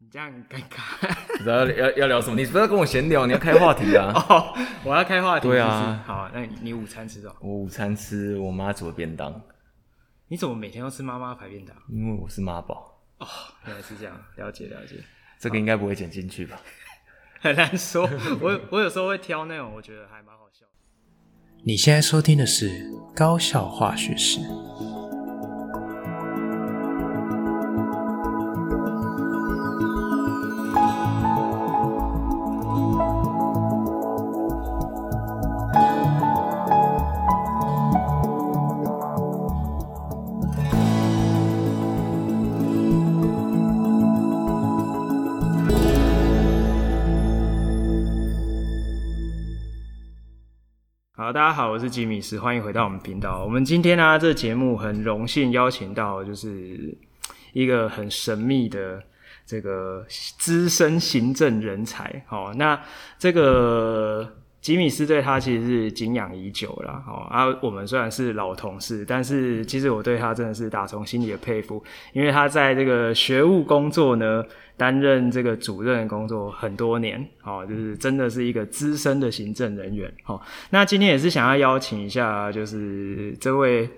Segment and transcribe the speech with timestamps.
[0.00, 1.44] 你这样很尴尬。
[1.44, 2.36] 然后要要聊什么？
[2.36, 4.12] 你不要跟我闲聊，你要开话题啊！
[4.28, 5.48] 哦，我要开话题。
[5.48, 7.34] 对啊，好，那你你午餐吃什么？
[7.40, 9.40] 我午餐吃我妈煮的便当。
[10.28, 11.76] 你怎么每天都吃妈妈牌便当？
[11.88, 13.00] 因为我是妈宝。
[13.18, 13.26] 哦，
[13.66, 14.96] 原来是这样，了解了解。
[15.38, 16.60] 这个应该不会剪进去吧？
[17.40, 18.08] 很难说，
[18.40, 20.66] 我我有时候会挑那种我觉得还蛮好笑。
[21.64, 22.84] 你现在收听的是
[23.14, 24.40] 高校化学式。
[51.78, 53.44] 我是吉米斯，欢迎回到我们频道。
[53.44, 56.92] 我们今天呢、这个节目很荣幸邀请到，就是
[57.52, 59.00] 一个很神秘的
[59.46, 62.24] 这个资深行政人才。
[62.26, 62.82] 好，那
[63.16, 64.28] 这个。
[64.60, 74.44] 吉米斯对他其实是敬仰已久了，哦啊，我们虽然是老同事，但是其实我对他真的是打从心里的佩服，因为他在这个学务工作呢，
[74.76, 83.88] 担任这个主任工作很多年，哦，就是真的是一个资深的行政人员，哦，那今天也是想要邀请一下，就是这位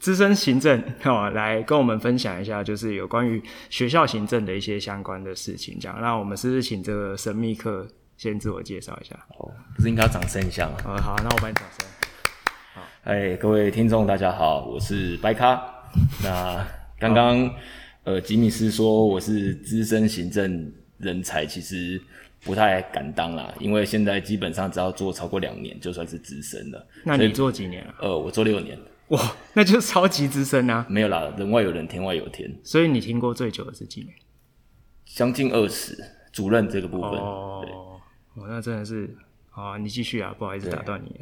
[0.00, 7.86] 资深行政，哦，来跟我们分享一下，就是有关于学校行政的一些相关的事情，这样，那我们是不是请这个神秘客？
[8.22, 10.76] 先自我介绍一下，哦，不是应该要掌声一下吗？
[10.84, 11.84] 呃，好，那我帮你掌声。
[12.72, 15.60] 好，哎，各位听众大家好，我是白咖。
[16.22, 16.64] 那
[17.00, 17.52] 刚刚
[18.04, 22.00] 呃，吉米斯说我是资深行政人才，其实
[22.44, 26.86] 不太敢当啦，因为现在基本上只要做超过两年，就算是资深了。
[27.04, 27.94] 那你做几年啊？
[28.02, 28.78] 呃，我做六年。
[29.08, 30.86] 哇，那就是超级资深啊！
[30.88, 32.48] 没有啦，人外有人，天外有天。
[32.62, 34.14] 所以你听过最久的是几年？
[35.06, 35.98] 将近二十，
[36.30, 37.10] 主任这个部分。
[37.18, 37.88] 哦。
[38.34, 39.14] 对哦，那真的是，
[39.50, 41.20] 好啊，你继续啊，不好意思打断你。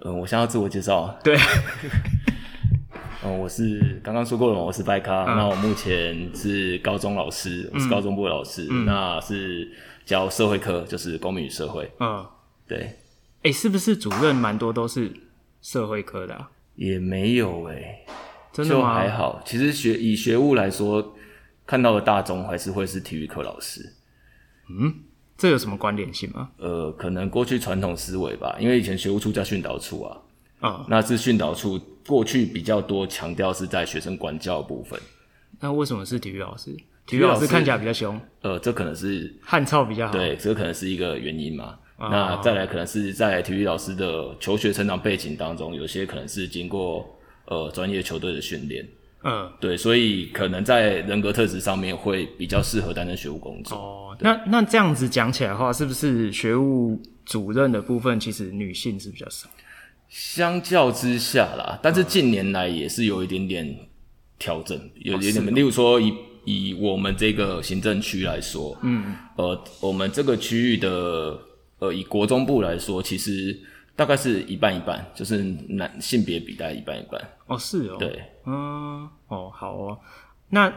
[0.00, 1.18] 嗯，我先要自我介绍。
[1.22, 1.36] 对，
[3.24, 5.24] 嗯， 我是刚刚说过了嘛，我是白咖。
[5.24, 9.70] 嗯、那我目前是高中老师，我是高中部的老师，嗯、那是
[10.04, 11.90] 教社会科，就是公民与社会。
[12.00, 12.26] 嗯，
[12.66, 12.78] 对。
[13.42, 15.12] 哎、欸，是不是主任蛮多都是
[15.62, 16.50] 社会科的、啊？
[16.76, 18.06] 也没有哎、欸，
[18.52, 18.80] 真的吗？
[18.80, 19.42] 就还好。
[19.44, 21.14] 其实学以学务来说，
[21.66, 23.94] 看到的大众还是会是体育课老师。
[24.68, 24.94] 嗯。
[25.36, 26.50] 这有什么关联性吗？
[26.58, 30.16] 呃，可能过去传统思维吧，因为以前学务处叫训导处啊，
[30.60, 34.98] 啊、嗯，那是训导处过去比较多强调是在学生管教的部分。
[35.60, 36.76] 那为什么是体育老师？
[37.06, 38.18] 体育老师看起来比较凶。
[38.42, 40.12] 呃，这可能是汉操比较好。
[40.12, 41.78] 对，这可能是一个原因嘛。
[41.98, 47.06] 嗯、那再来，可能是在体育老师的求学成长背景当中，有些可能是经过
[47.46, 48.86] 呃专业球队的训练。
[49.24, 53.74] 嗯，对，所以可能在人格特质上面会比较适合担任学务工作。
[53.76, 59.48] 哦，那那这样子讲起来的话，是不是学务主任的部分其实女性是比较少？
[60.10, 63.74] 相较之下啦，但是近年来也是有一点点
[64.38, 65.48] 调整，嗯、有一点点。
[65.48, 66.14] 哦、例如说以，
[66.44, 71.38] 以以我们这个行政区来说，嗯，呃，我们这个区域的
[71.78, 73.58] 呃，以国中部来说，其实。
[73.96, 75.38] 大概是一半一半，就是
[75.68, 77.20] 男性别比大概一半一半。
[77.46, 77.96] 哦，是哦。
[77.98, 79.98] 对，嗯，哦，好哦。
[80.48, 80.72] 那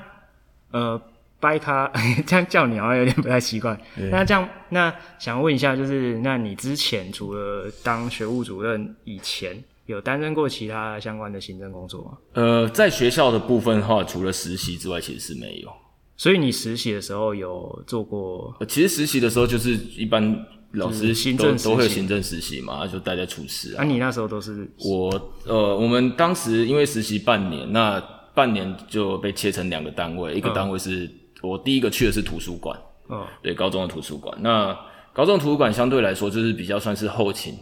[0.72, 1.02] 呃，
[1.40, 1.92] 掰咖
[2.28, 3.80] 这样叫你好像有点不太习惯。
[4.12, 12.18] 那这样，那想问一下，就是那你之前除了当学务主任以前，有担任过其他相关的行政工作吗？
[12.34, 15.72] 呃，在学校的部分的话，除了实习之外，其实是没有。
[16.18, 18.54] 所以你实习的时候有做过？
[18.60, 20.46] 呃，其实实习的时候就是一般。
[20.74, 23.76] 老师行政都会有行政实习嘛，就待在处室啊。
[23.78, 27.98] 那、啊、你那时候都是我呃，我们当时因为实习半年，那
[28.36, 31.12] 半年就被切成两个单位，一个单位是、嗯、
[31.42, 32.78] 我第一个去的是图书馆，
[33.10, 34.38] 嗯，对，高中的图书馆。
[34.42, 34.78] 那
[35.14, 37.58] 高中的图书馆相对来说就是比较算是后勤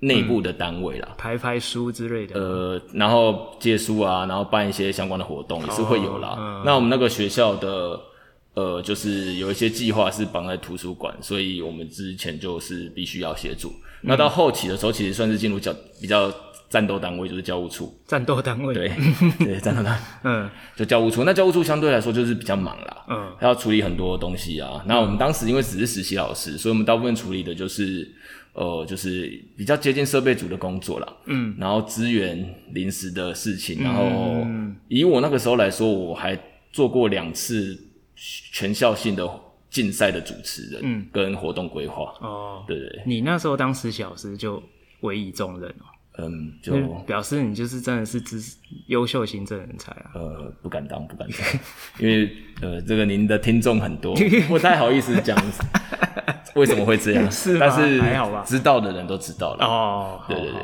[0.00, 2.40] 内部的单位啦，嗯、排排书之类的。
[2.40, 6.36] 呃，然后借书啊，然后办一些相关的活动也是会有啦。
[6.38, 8.00] 嗯、那我们那个学校的。
[8.52, 13.68] 呃，就是有一些计划是绑在图书馆，所以我们之前就是必须要协助。
[13.68, 16.30] 嗯、那到后期的时候，其实算是进入较比较
[16.68, 17.96] 战斗单位，就是教务处。
[18.08, 18.92] 战斗单位，对
[19.38, 21.22] 对，战斗单位，嗯，就教务处。
[21.22, 24.82] 那教务处相对来说就是比较忙啦，嗯，还要处理很多东西啊。
[24.84, 28.06] 那我们当时因为只是实习老师，所以我们大部分处理的就是
[28.52, 33.82] 呃，就是比较接近设备组的工作啦，嗯，然后支援临时的事情。
[33.82, 34.46] 然后
[34.88, 36.38] 以我那个时候来说，我还
[36.72, 37.86] 做过两次。
[38.52, 39.26] 全校性的
[39.70, 44.62] 竞赛的主持人，嗯，跟活动规划，哦，对对，你那时候当实习老师就
[45.00, 45.88] 委以重任哦，
[46.18, 46.76] 嗯，就
[47.06, 48.58] 表示你就是真的是资
[48.88, 50.10] 优秀行政人才啊。
[50.12, 51.60] 呃，不敢当，不敢当，
[51.98, 52.30] 因为
[52.60, 54.14] 呃，这个您的听众很多，
[54.46, 55.34] 不太好意思讲
[56.56, 57.28] 为什么会这样。
[57.32, 57.58] 是吗？
[57.60, 59.64] 但是还好吧，知道的人都知道了。
[59.64, 60.60] 哦，对对对。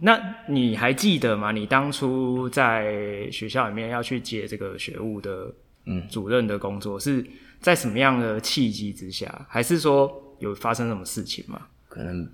[0.00, 1.52] 那你还记得吗？
[1.52, 5.52] 你当初在学校里面要去接这个学务的
[5.86, 7.26] 嗯主任的工作，嗯、是
[7.60, 9.46] 在什么样的契机之下？
[9.48, 10.10] 还是说
[10.40, 11.60] 有发生什么事情吗？
[11.88, 12.28] 可能。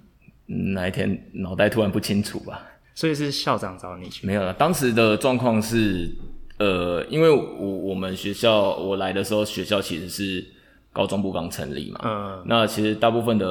[0.74, 2.60] 哪一天脑袋突然不清楚吧，
[2.92, 4.26] 所以是校长找你去？
[4.26, 6.10] 没有了，当时的状况是，
[6.58, 10.44] 呃，因为我我们学校我来的时候，学校其实是
[11.00, 13.46] 高中部刚成立嘛，嗯，那其实大部分的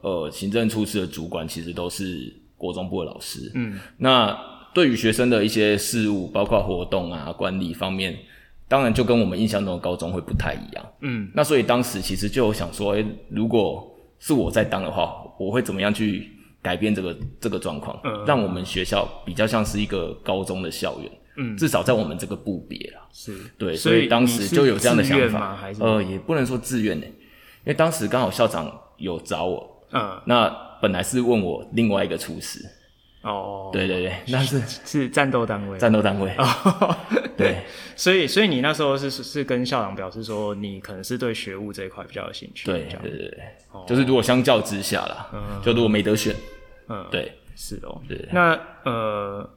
[0.00, 4.34] 呃行政处室的主管其实都是国中部的老师，嗯，那
[4.72, 8.16] 对于学生的一些事务，包括活动啊管理方面，
[8.68, 13.86] 当然就跟我们印象中的高中会不太一样，嗯，那所以当时其实就想说，诶，如果
[14.18, 16.32] 是我在当的话，我会怎么样去
[16.62, 23.34] 改变这个这个状况，嗯，让我们学校比较像是一一个高中的校园，嗯，至少在我们这个部别啦，是。
[23.56, 30.48] 对，所以当时就有这样的想法，呃，也不能说自愿呢，因为当时刚好校长有找我，嗯，那
[30.82, 32.60] 本来是问我另外一个厨师。
[33.22, 36.32] 哦，对对对，那是是战斗单位，战斗单位。
[36.38, 36.96] 哦，
[37.36, 37.64] 对，
[37.96, 42.66] 所以所以你那时候是是跟校长表示说，你可能是对学务这一块比较有兴趣。
[42.66, 43.38] 对对对对，
[43.72, 46.34] 哦，就是如果相较之下啦，嗯，就如果没得选，
[46.88, 48.28] 嗯，对，是哦，对。
[48.32, 49.50] 那呃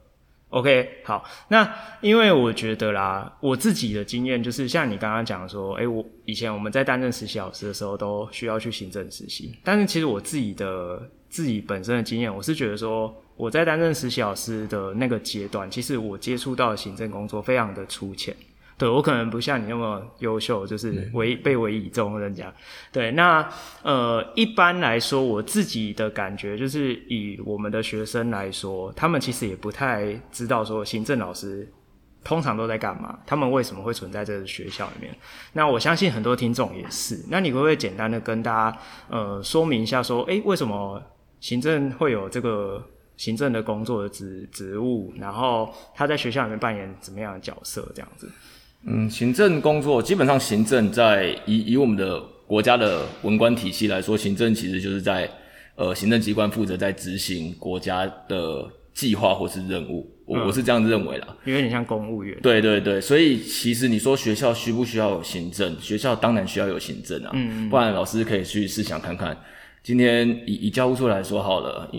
[0.52, 1.68] ，OK，好，那
[2.00, 13.12] 因为我觉得啦，我自己的经验就是像你刚刚讲说，哎，我以前我们在担任实习老师的时候，都需要去行政实习，但是其实我自己的自己本身的经验，我是觉得说。
[13.38, 18.36] 我在担任实习老师的那个阶段，其实我接触到的行政工作非常的粗浅。
[18.82, 22.52] 对，我可能不像你那么优秀，就是委被委以重任这样。
[22.92, 23.48] 对，那
[23.84, 31.72] 呃，一般来说，我自己的感觉就是，以我们的学生来说，他们其实也不太知道说行政老师
[32.24, 35.16] 通常都在干嘛，他们为什么会存在这个学校里面。
[35.54, 37.24] 那我相信很多听众也是。
[37.30, 38.78] 那你会不会简单的跟大家
[39.10, 41.00] 呃说明一下，说，诶，为什么
[41.40, 42.84] 行政会有这个？
[43.18, 47.88] 行政的工作的职职务，然后他在学校里面扮演怎么样的角色？
[47.94, 48.28] 这样子。
[48.86, 55.30] 嗯，行政工作基本上，行政在以以我们的国家的文官体系来说，行政其实就是在
[55.76, 60.10] 呃行政机关负责在执行国家的计划或是任务。
[60.26, 62.38] 我、嗯、我是这样认为啦，有点像公务员。
[62.42, 65.78] 对对对，所以其实你说学校需不需要有行政？
[65.80, 69.38] 学校当然需要有行政啊，嗯，不然老师可以去试想看看，
[69.84, 71.90] 今天以以教务处来说好了。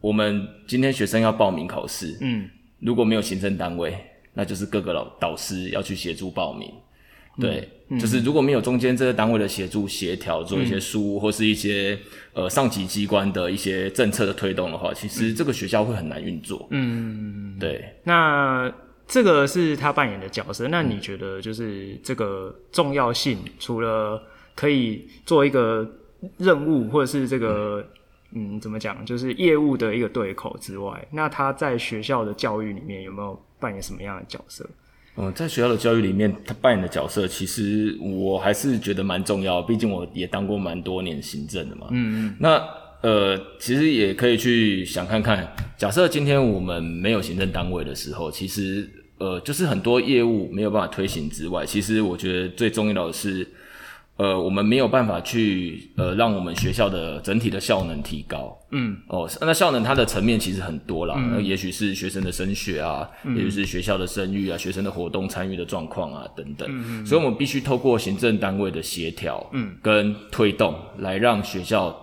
[0.00, 2.48] 我们今天学生要报名考试，嗯，
[2.80, 3.96] 如果没有行政单位，
[4.36, 6.70] 那就是各个老导师要去协助报名，
[7.40, 7.66] 对，
[7.98, 11.98] 就是如果没有中间这个单位的协助协调，做一些书、嗯、或是一些
[12.34, 17.82] 呃上级机关的一些政策的推动的话，其实这个学校会很难运作，嗯，对。
[18.04, 18.70] 那
[19.08, 24.22] 这个是他扮演的角色，那你觉得就是这个重要性，除了
[24.54, 25.90] 可以做一个
[26.36, 27.80] 任务，或者是这个。
[27.80, 27.92] 嗯
[28.32, 29.06] 嗯，怎么讲？
[29.06, 34.68] 就是业务的一个对口之外，那他在学校的教育里面有没有扮演什么样的角色？
[35.16, 39.62] 嗯，在学校的教育里面，他扮演的角色，其实我还是觉得蛮重要。
[39.62, 41.86] 毕竟我也当过蛮多年行政的嘛。
[41.90, 42.36] 嗯嗯。
[42.38, 42.62] 那
[43.02, 48.88] 呃，其实也可以去想看看，假设今天我们没有行政单位的时候，其实
[49.18, 53.46] 呃，就是很多业务没有办法推行之外，其实我觉得最重要的是。
[54.16, 58.58] 呃，我们没有办法去呃，让我们学校的整体的效能提高。
[58.70, 66.66] 嗯，哦，那效能它的层面其实很多啦，嗯、那也许是学生的升学啊，嗯、也许是学校的声誉啊，学生的活动参与的状况啊等等。
[66.70, 71.94] 嗯嗯，所以我们必须透过行政单位的协调，嗯，跟推动来让学校。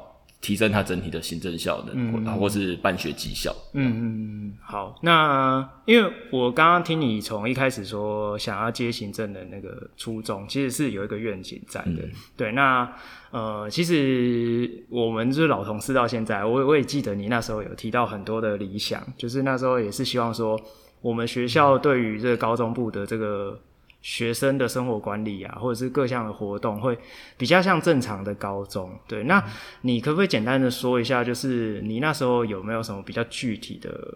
[0.44, 3.56] 提升它整体的行政效能，或、嗯、或是办学绩效。
[3.72, 4.94] 嗯嗯，好。
[5.02, 12.04] 那因为我刚刚听你从一开始说想要接行政的那个初衷，其实是有一个愿景在的。
[12.04, 12.94] 嗯、对，那
[13.32, 20.60] 呃，其实我们就是老同事到现在，我我也记得你那时候有提到很多的理想，就是那时候也是希望说，
[21.00, 23.58] 我们学校对于这个高中部的这个。
[24.04, 26.96] 学生的生活管理啊，或者是各项的活动，会
[27.38, 28.92] 比较像正常的高中。
[29.08, 29.44] 对，那
[29.82, 34.16] 你可不可以简单的说一下，就是你那时候有没有什么比较具体的，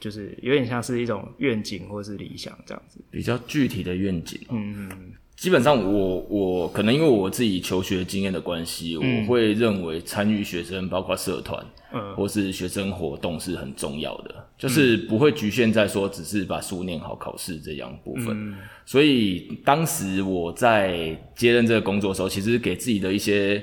[0.00, 2.98] 就是有点像是一种愿景或是理想这样子？
[3.10, 5.12] 比较具体的愿景，嗯嗯。
[5.36, 11.62] 基本上我，我我可能因为我自己求学经验的关系，嗯、我会认为参与学生，包括社团，
[11.92, 18.28] 嗯，或是学生活动是很重要的，就是不会局限在说只是把书念好、考试这样部分。
[18.28, 23.62] 嗯、所以当时我在接任这个工作的时候，其实给自己的一些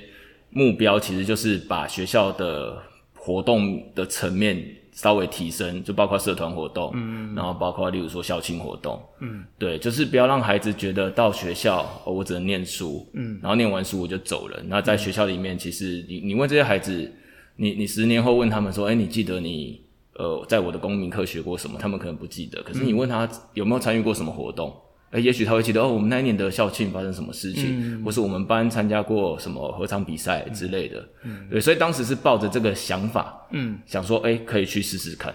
[0.51, 2.77] 目标，其实就是把学校的
[3.15, 14.61] 活动的层面稍微提升，就包括社团活动，嗯，然后包括例如说校庆活动，嗯，对，就是不要让孩子觉得到学校，哦，我只能念书，嗯，然后念完书我就走了。
[14.67, 17.11] 那在学校里面，其实你你问这些孩子，
[17.55, 19.81] 你你十年后问他们说，哎，你记得你
[20.13, 21.79] 呃在我的公民课学过什么？
[21.79, 22.61] 他们可能不记得。
[22.61, 24.71] 可是你问他有没有参与过什么活动？
[25.13, 31.07] 诶，也许他会记得哦，我们那一年的校庆发生什么事情，嗯、或是我们班参加过什么合唱比赛之类的。
[31.23, 35.31] 嗯，对，所以当时是抱着这个想法，嗯，想说，诶，可以去试试看。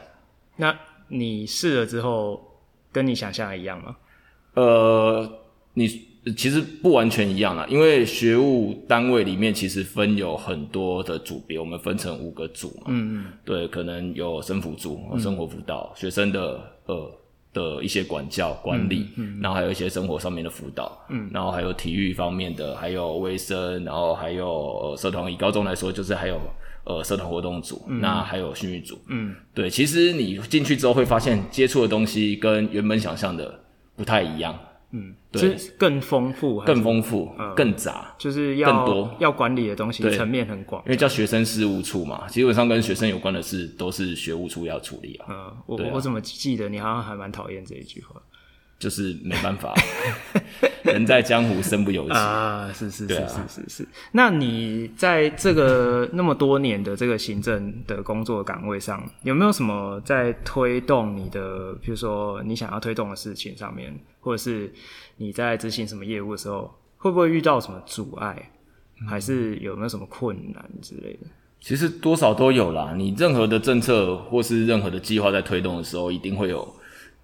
[0.57, 2.43] 那你试了之后，
[2.91, 3.97] 跟你想象的一样吗？
[4.55, 5.31] 呃，
[5.75, 5.87] 你
[6.37, 12.87] 其实不完全一样啦，因为学务单位里面其实分有很多的组别，我们分成五个组嘛。
[12.89, 17.13] 嗯嗯，对，可能有生辅组、生活辅导、嗯、学生的呃。
[17.59, 25.19] 的一些管教管理，嗯嗯、然后还有一些生活上面的辅导，嗯，然后还有体育方面的，还有卫生，然后还有、呃、社团。
[25.33, 26.39] 以高中来说，就是还有
[26.85, 29.69] 呃社团活动组，嗯、那还有训育组，嗯，对。
[29.69, 33.61] 其实你进去之后会发现，接触的东西跟原本想象的
[33.97, 34.57] 不太一样。
[34.93, 40.83] 嗯，对，更丰富，更丰富，嗯、更杂，就是要更多要管理的东西层面很广。
[40.87, 45.27] 因为叫学生事务处嘛，基本上跟学生有关的事都是学务处要处理啊。
[45.29, 48.21] 嗯，我、啊、我怎么记得你好像还蛮讨厌这一句话？
[48.79, 49.75] 就是没办法，
[50.85, 52.71] 人在江湖身不由己啊！
[52.73, 53.89] 是是是是是是。
[54.13, 64.73] 那你在这个那么多年的这个行政的工作岗位上，有没有什么在推动你的，比如说你想要推动的事情上面，或者是
[65.17, 68.51] 你在执行什么业务的时候，会不会遇到什么阻碍，
[69.09, 71.27] 还是有没有什么困难之类的？
[71.61, 72.95] 其实多少都有啦。
[72.97, 76.78] 你任何的政策或是任何的计划在推动的时候，一定会有。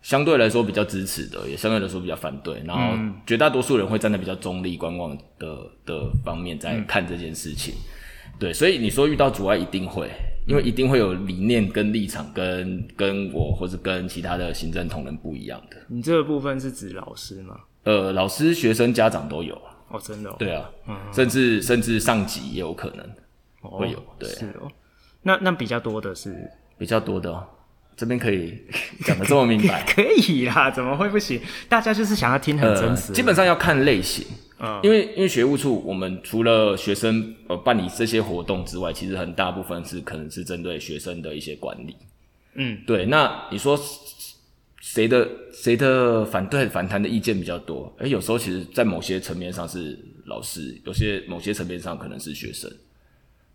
[0.04, 2.94] 相对来说比较支持的，也相对来说比较反对，然后
[3.26, 5.56] 绝大多数人会站在比较中立观望的
[5.86, 7.74] 的方面在看这件事情。
[7.74, 10.10] 嗯、对，所以你说遇到阻碍一定会，
[10.46, 15.78] 因为一定会有理念跟立场跟跟我或是跟其他的行政同仁不一样的。
[15.88, 17.58] 你这个部分是指老师吗？
[17.84, 19.58] 呃，老师、学生、家长都有。
[19.88, 20.36] 哦，真的、哦？
[20.38, 23.08] 对啊，嗯、甚至甚至上级也有可能
[23.62, 24.02] 会有。
[24.18, 24.70] 对，是哦。
[25.22, 27.46] 那那比较多的是比较多的、哦。
[27.96, 28.58] 这边可以
[29.04, 29.84] 讲的这么明白？
[29.88, 31.40] 可以啦，怎么会不行？
[31.68, 33.14] 大家就是想要听很真实、呃。
[33.14, 34.26] 基本上要看类型，
[34.58, 41.96] 嗯，因为因为学务处我们除了学生呃办理这些活动之外，其实很大部分是可能是针对学生的一些管理。
[42.54, 43.06] 嗯，对。
[43.06, 43.78] 那你说
[44.80, 47.94] 谁的谁的反对反弹的意见比较多？
[47.98, 52.70] 诶，有时候其实，在某些层面上是老师，有些某些层面上可能是学生。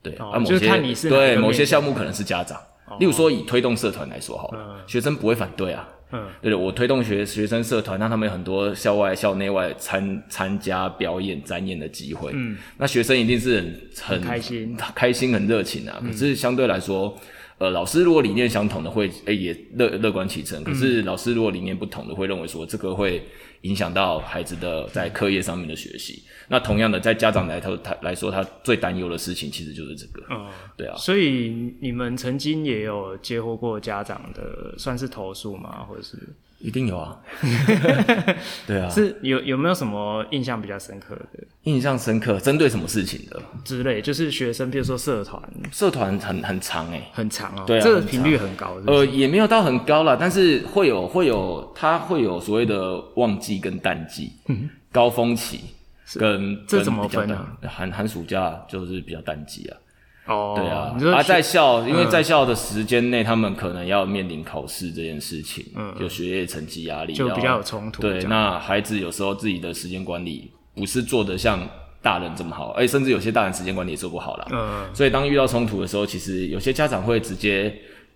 [0.02, 2.60] 对，哦、啊，某些看你是对某些项目可能是家长。
[3.00, 5.88] 例如说，以推动社团来说好了，嗯、学生不会反对啊。
[6.12, 12.32] 嗯，对，的我推动学学生社团，让他们有很多校外、校内外参参加表演、展演的机会。
[12.34, 13.62] 嗯，那学生一定是
[14.02, 16.00] 很，很开心、开心、很热情啊。
[16.02, 17.16] 嗯、可是相对来说，
[17.60, 20.64] 呃，老师如果理念相同的会，也乐乐观其成。
[20.64, 23.22] 可是老师如果理念不同的，会认为说这个会
[23.62, 26.24] 影响到孩子的在课业上面的学习。
[26.50, 30.24] 那同样的，在家长来头他来说，他最担忧的事情其实就是这个。
[30.32, 30.96] 嗯，对啊。
[30.98, 35.86] 所以你们曾经也有接获过家长的算是投诉吗？
[35.88, 36.18] 或者是？
[36.60, 37.18] 一定有啊。
[38.68, 38.90] 对啊。
[38.90, 41.40] 是有有没有什么印象比较深刻的？
[41.64, 43.42] 印象深刻，针对什么事情的？
[43.64, 45.42] 之类，就是学生，比如说社团。
[45.72, 47.04] 社团很很长诶、欸。
[47.14, 47.64] 很长哦。
[47.66, 47.82] 对啊。
[47.82, 48.92] 这个频率很高是是？
[48.92, 55.62] 呃，也没有到很高啦，但是会有会有，他会有所谓的旺季跟淡季，嗯，高峰期。
[56.18, 57.46] 跟这怎么分呢？
[57.68, 59.78] 寒寒暑假就是比较淡季啊。
[60.26, 60.96] 哦，对啊。
[61.18, 68.02] 而在校，因为在校的时间内，他们可能要面临考试这件事情，嗯，就学业成绩压力就比较有冲突。
[68.02, 71.60] 对，那孩子有时候自己的时间管理不是做得像
[72.02, 74.48] 大人这么好，哎，甚至有些大人时间管理也做不好了。
[74.52, 77.66] 嗯，所以当遇到冲突的时候，其实有些家长会直接，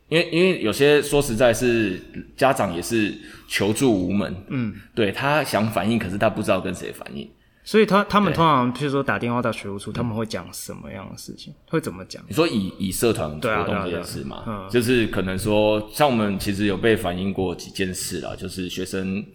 [0.08, 2.00] 因为因为有些说实在是
[2.38, 3.14] 家长也是
[3.48, 4.36] 求助无门。
[4.50, 7.28] 嗯，对，他想反映，可是他不知道跟谁反映。
[7.64, 11.54] 所以他他们通常，譬如说打电话到学务处，他们会讲什么样的事情？
[11.70, 12.22] 会怎么讲？
[12.28, 19.26] 你说以以社团活动这件事嘛，嗯，就是可能说，像我们其实有被反映过几件事啦，就是学生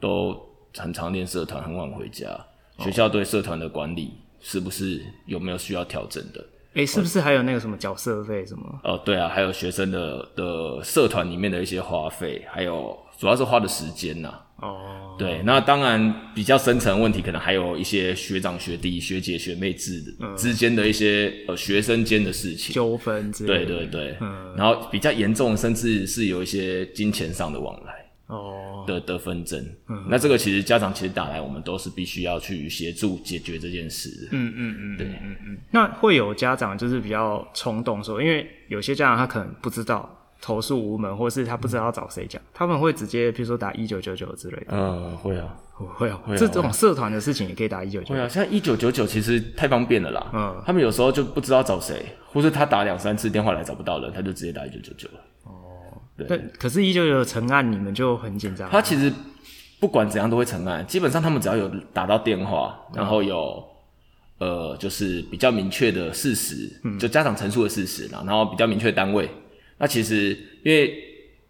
[0.00, 0.36] 都
[0.76, 2.26] 很常练社团，很晚回家，
[2.78, 6.44] 学校对社团的管理是不是有没有需要调整的？
[6.74, 8.80] 诶，是不是还有那个什么缴社费什么？
[8.84, 14.32] 哦，对啊，还有学生的的社团里面的一些花费，还有主要是花的时间呐。
[14.60, 20.02] 哦，对，那当然比较深层问题，可能还有一些学长学弟、学姐学妹制
[20.36, 23.66] 之间的一些呃学生间的事情纠纷之类的。
[23.66, 29.64] 对对对，嗯，然后比较严重，甚至是有一些金钱上的往来哦的的纷争。
[29.88, 34.28] 嗯，那这个其实家长其实打来，我们都是必须要去协助解决这件事。
[34.32, 35.58] 嗯嗯嗯，对嗯嗯。
[35.70, 40.16] 那会有家长就是比较冲动说，因为有些家长他可能不知道。
[40.40, 44.66] 投诉无门，或是他不知道要找谁讲，他们会直接比如说打一九九九之类的。
[44.70, 48.14] 嗯，会啊，会啊，这种社团的事情也可以打一九九九。
[48.14, 50.30] 会啊，现在一九九九其实太方便了啦。
[50.32, 55.20] 嗯，他们有时候就不知道找谁，或是他打两三次电话来找不到人，他就直接打一九九九了。
[55.44, 55.52] 哦，
[56.16, 56.26] 对。
[56.58, 58.70] 可是，一九九九成案，你们就很紧张。
[58.70, 59.12] 他其实
[59.80, 63.64] 不管怎样都会成案，基本上他们只要有打到电话，然后有。
[64.40, 69.28] 呃，就是比较明确的事实，嗯、就家长陈述的事实，然后比较明确的单位。
[69.78, 71.04] 那其实因为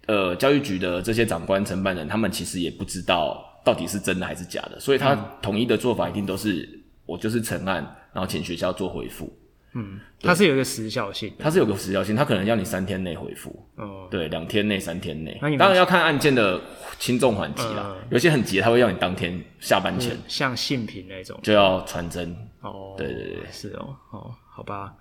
[0.06, 9.30] 呃，教育局的这些长官承办人，他们其实也不知道到底是真的还是假的，所以他统一的做法一定都是、嗯、我就是成案，然后请学校做回复。
[9.75, 13.54] 嗯，它是有一个时效性，它是有个时效性，它可能要你三天内回复。
[13.76, 15.38] 哦，对，两天内、三天内。
[15.58, 16.58] 当然要看案件的
[16.99, 22.35] 轻重缓急啦，嗯、有些很急，他会要你当天下班前，像性平那种就要传真。
[22.62, 24.94] 哦，对对对，是哦，哦，好吧，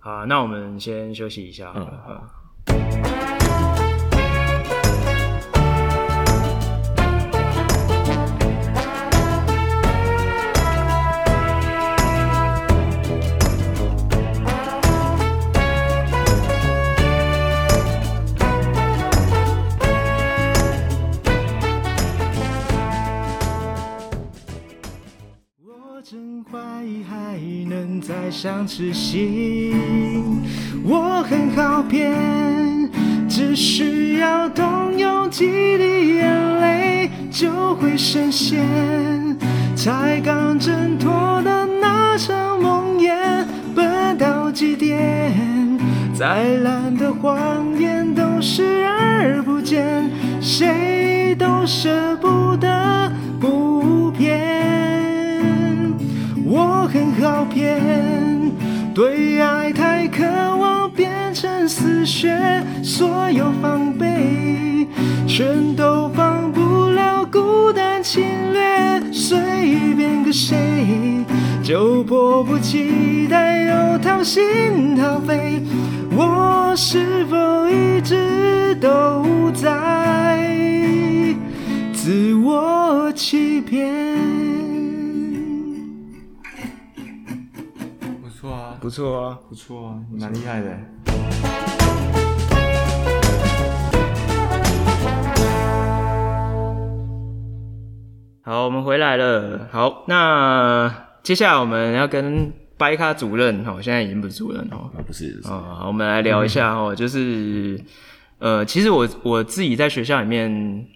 [0.00, 1.74] 好，那我们先休息一下。
[1.76, 2.18] 嗯。
[2.66, 3.13] 嗯
[28.44, 29.72] 想痴心，
[30.84, 32.12] 我很好骗，
[33.26, 35.46] 只需要动用几
[35.78, 38.62] 滴眼泪就会实现。
[39.74, 45.32] 才刚挣脱的那场梦魇，笨到极点，
[46.12, 50.10] 再烂的谎言都视而不见，
[50.42, 53.10] 谁都舍不得
[53.40, 54.73] 不骗。
[57.44, 58.52] 我很好骗，
[58.94, 60.24] 对爱太渴
[60.56, 62.34] 望，变成死穴，
[62.82, 64.86] 所有防备
[65.26, 69.38] 全都防不了孤单侵略，随
[69.94, 70.56] 便个谁
[71.62, 75.62] 就迫不及待又掏心掏肺，
[76.16, 80.38] 我是否一直都在
[81.92, 84.53] 自我欺骗？
[88.84, 90.78] 不错啊，不错啊，你蛮厉害的。
[98.42, 99.70] 好，我们回来了。
[99.72, 107.82] 好，那接下来我们要跟掰卡主任，哈，现在已经不是主任哦，不是，啊，好，我们来聊一下哦，就是，
[108.38, 110.86] 呃，其实我我自己在学校里面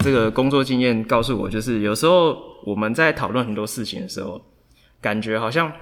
[0.00, 4.38] 这个工作经验告诉我，就是有时候我们在讨论很多事情的时候，
[5.00, 5.72] 感觉好像。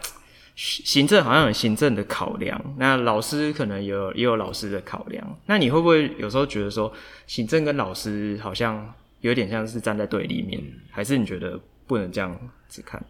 [0.61, 5.39] 行政好像有行政的考量，那老师可能也有也有老师的考量。
[5.47, 6.93] 那你会不会有时候觉得说，
[7.29, 13.01] 行政跟老师好像有点像是站在对立面，还是你觉得不能这样子看？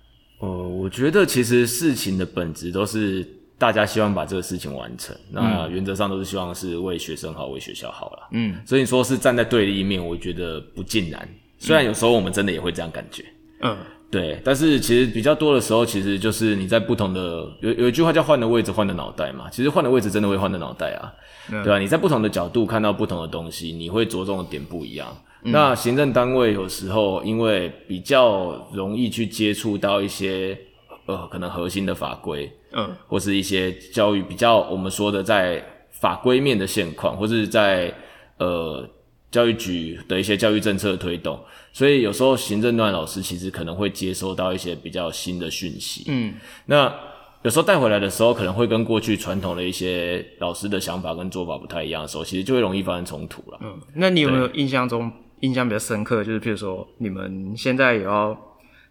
[0.41, 8.29] 哦、呃，我觉得其实事情的本质都是大家希望把这个事情完成，那原则上都是希望是为学生好，为学校好了。
[8.33, 11.27] 嗯，所以说是站在对立面，我觉得不尽然。
[11.59, 13.25] 虽然有时候我们真的也会这样感觉。
[13.63, 13.75] 嗯。
[14.11, 19.51] 对，但是其实比较多的时候，其实就是你在不同的有有一句话叫“换的位置，换的脑袋”嘛。
[19.51, 21.12] 其实换的位置真的会换的脑袋啊，
[21.53, 21.79] 嗯、对吧、啊？
[21.79, 25.14] 你在不同的角度看到不同的东西，你会着重的点不一样。
[25.44, 30.59] 嗯、那行政单位有时候因为比较容易去接触到一些
[31.05, 37.92] 呃可能核心的法规，嗯，或是一些教育比较我们说的在法规面的现况，或是在
[38.38, 38.88] 呃。
[39.31, 41.38] 教育局的一些教育政策推动，
[41.79, 46.07] 所以有时候行政段老师其实可能会接收到一些比较新的讯息。
[46.09, 46.35] 嗯，
[46.67, 46.93] 那
[47.43, 53.59] 有时候带回来的时候，可能会跟过去传统的一些老师的想法跟做法不太一样的时候，其实就会容易发生冲突了。
[53.62, 56.25] 嗯，那你有没有印象中印象比较深刻？
[56.25, 58.37] 就是譬如说，你们现在有要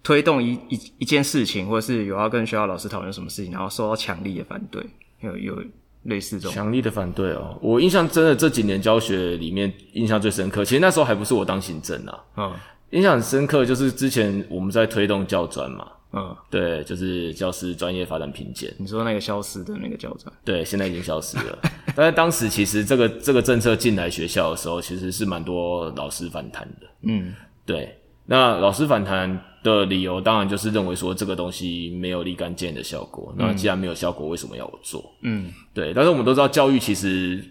[0.02, 4.82] 推动一一一件事情，或者是有要跟学校老师讨论什么事情，然后受到强力的反对，
[5.19, 5.62] 有有。
[6.04, 12.54] 类似这种强力的反对哦，我印象真的这几年教学里面印象最深刻，其实那时候还不是我当行政啊，嗯，
[12.91, 21.60] 印象很深刻就是之前我们在推动教专嘛，嗯，对，就是教师专业发展评鉴，你说那个消失的那个教专，对，现在已经消失了，
[21.95, 27.34] 但是当时其实这个这个政策进来学校的时候，其实是蛮多老师反弹的，嗯，
[27.65, 27.97] 对。
[28.30, 33.34] 那老师反弹的理由，当然就是认为说这个东西没有立竿见影的效果。
[33.38, 35.13] 那既然没有效果，为什么要我做？
[35.21, 35.93] 嗯，对。
[35.93, 37.41] 但是我们都知道，教育其实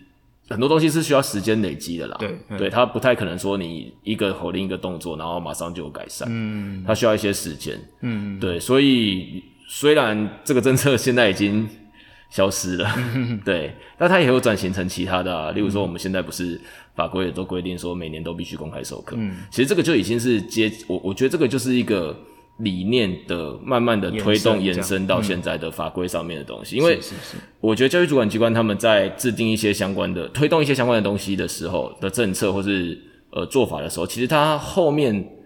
[0.48, 2.16] 很多东西是需要时间累积的啦。
[2.18, 6.28] 对，对，它不太可能说你一个口令一个动作，然后马上就有改善。
[6.30, 7.78] 嗯，它需要一些时间。
[8.00, 8.60] 嗯，对。
[8.60, 11.68] 所以虽然这个政策现在已经
[12.30, 12.88] 消失了。
[13.44, 16.60] 对，那它也有转型成其他的啊，例如说我们现在不是
[16.94, 22.16] 法规也都规定说每年都必须公开授课，嗯，其实这个就已经是接我我觉得这个就是一个。
[22.58, 26.98] 理念的慢慢的推动延伸到现在的法规上面的东西，因为
[27.60, 32.98] 我觉得教育主管机关他们在制定一些相关的推动一些相关的东西的时候的政策或是
[33.30, 35.36] 呃做法的时候，其实它后面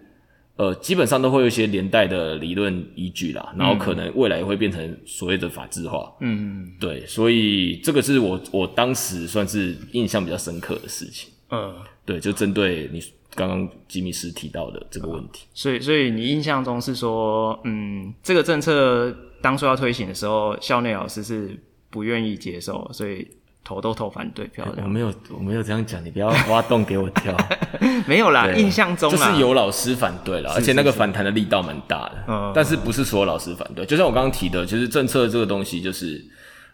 [0.55, 13.03] 呃基本上都会有一些连带的理论依据啦，然后可能未来也会变成所谓的法制化，嗯嗯，对，所以这个是我我当时算是印象比较深刻的事情，嗯，对，就针对你。
[13.33, 21.57] 刚刚吉米斯提到的这个问题，所以所以你印象中是说，嗯，这个政策当初要推行的时候，校内老师是
[21.89, 23.25] 不愿意接受，所以
[23.63, 24.67] 投都投反对票。
[24.83, 27.35] 我没有我没有这样讲，你不要挖洞给我跳。
[28.05, 32.25] 没有啦，印象中就是有老师反对了，而且那个反弹的力道蛮大的。
[32.27, 33.85] 嗯，但是不是所有老师反对？
[33.85, 36.21] 就像我刚刚提的，其实政策这个东西就是，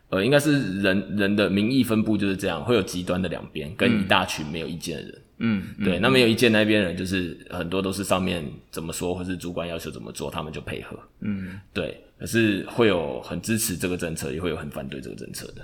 [0.09, 5.11] 呃，应该是人人的民意分布就是这样，会有极端的两边，跟一大群没有意见的人。
[5.11, 10.97] 嗯嗯，对，那没有意见那边人，就是很多都是上面怎么说，或是主管要求怎么做，他们就配合。
[11.19, 15.62] 嗯，对，可是会有很支持这个政策，也会有很反对这个政策的。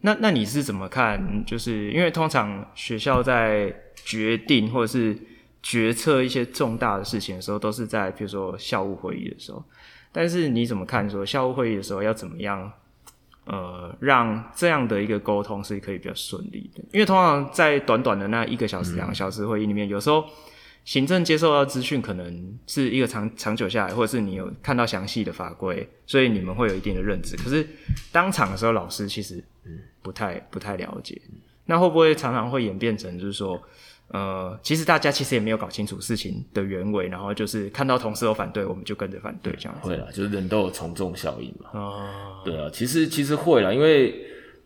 [0.00, 1.44] 那那你是怎么看？
[1.44, 5.18] 就是因为通常学校在决定或者是
[5.60, 9.64] 决策一些重大的事情的时候，都是在比如说校务会议的时候。
[10.12, 11.10] 但是你怎么看？
[11.10, 12.72] 说校务会议的时候要怎么样？
[13.50, 20.22] 呃，让这样的一个沟通是可以比较顺利的，因为通常在短短的那一个小时、两个小时会议里面，有时候
[20.84, 27.36] 行政接受到资讯可能是一个长长久下来，或者是你有看到详细的法规，所以你们会有一定的认知。
[27.38, 27.66] 可是
[28.12, 29.42] 当场的时候，老师其实
[30.02, 31.18] 不太不太了解，
[31.64, 33.58] 那会不会常常会演变成就是说？
[34.10, 39.88] 呃，其实大家其实也没有搞清楚事情的原委，然后就是看到同事有反对，我们就跟着反对这样子。
[39.90, 41.68] 会啦，就是人都有从众效应嘛。
[41.78, 44.14] 哦，对啊，其实其实会啦，因为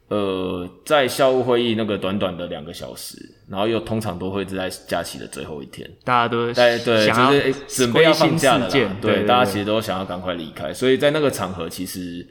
[0.06, 12.24] 呃，在校务会议那个短短的两个小时，然后又通常都会是在假期的最后一天，大家都对对，就是诶准备要放假了，对，大家其实都想要赶快离开，所以在那个场合，其实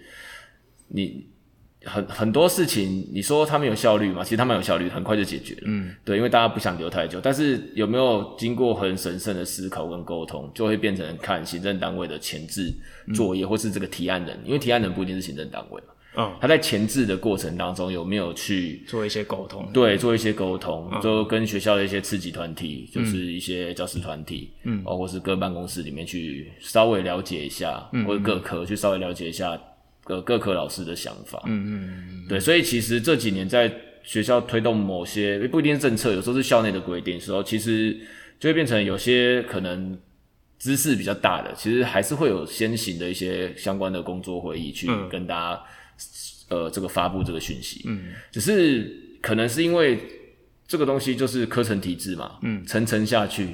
[0.88, 1.31] 你。
[1.84, 4.24] 很很多事情，你说他们有效率吗？
[4.24, 5.62] 其实他们有效率，很快就解决了。
[5.65, 7.20] 嗯，对，因为大家不想留太久。
[7.20, 12.72] 但是有没有经过很神圣的思考跟沟通，就会变成看行政单位的前置
[13.15, 15.88] 作业，嗯、或是这个提案人，因为提案人不一定是行政单位嘛。
[16.17, 19.67] 嗯，他在前置的过程当中有没有去做一些沟通？
[19.74, 29.60] 对，做一些沟通，嗯、就跟学校的一些次级团体，就是一些教师团体，嗯，或是各办公室里面去稍微了解一下，嗯、或者各科去稍微了解一下。
[30.12, 31.71] 各各科老师的想法，嗯嗯
[32.12, 33.71] 嗯，对，所以其实这几年在
[34.04, 37.97] 学校推动某些不一定是政策，有时候是校内的规定的时候，其实
[38.39, 39.97] 就会变成有些可能
[40.60, 45.62] 知识比较大的，其实还是会有先行的一些相关的工作会议去跟大家、
[46.50, 50.00] 嗯、呃这个发布这个讯息，嗯，只是可能是因为
[50.67, 53.47] 这个东西就是课程体制嘛，嗯，层层下去，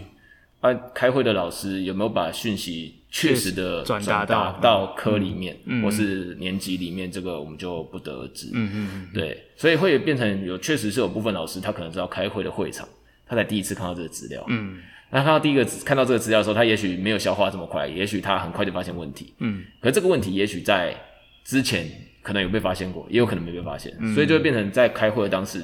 [0.59, 8.47] 啊，开会的老师有没有把讯息确实的转达到到科里面，嗯、或是年级里面，这个我们就不得而知。
[8.53, 12.89] 嗯嗯嗯，对，所以会变成有确实是有部分老师，他可能知道开会的会场，
[13.27, 14.43] 他才第一次看到这个资料。
[14.47, 14.79] 嗯，
[15.11, 19.33] 那看到第一个看到这个资料的时候，他也许没有消化这么快，也许他很快就发现问题。
[19.37, 20.95] 嗯，可是这个问题也许在
[21.43, 21.87] 之前
[22.23, 25.63] 可能有被发现过，也有可能没被发现，嗯、所以就会变成在开会的当时。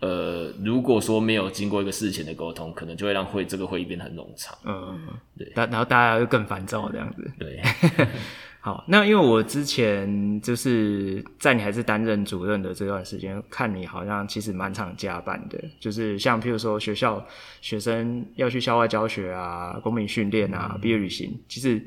[0.00, 4.56] 呃，如果说没有经过一个事前的沟通，可能就会让会这个会议变得很冗长。
[4.64, 4.98] 嗯，
[5.36, 7.30] 对，然然后大家又更烦躁这样子。
[7.38, 7.60] 对，
[8.60, 17.22] 好，那因为我之前就是在你还是担任主任的这段时间，看你好像其实蛮常加班的，就是像譬如说学校
[17.60, 21.82] 学生要去校外教学啊、公民训练啊、毕业旅行，其实。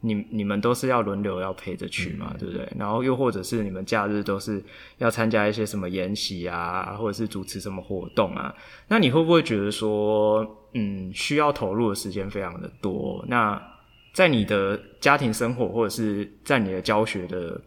[0.00, 2.68] 你你们都是要轮流要陪着去嘛，嗯、对不对？
[2.78, 4.62] 然后又或者是你们假日都是
[4.98, 8.54] 要参加一些什么研习啊，或者是主持什么活动啊？
[8.86, 13.24] 那你会不会觉得说，嗯，需要投入的时间非常的多？
[13.28, 13.60] 那
[14.14, 17.60] 在你的家庭生活或者是在你的教学的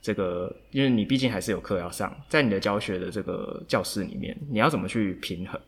[0.00, 5.58] 这个，因为你毕竟还是有课要上，在你的教学的这个教室里面，你要怎么去平衡？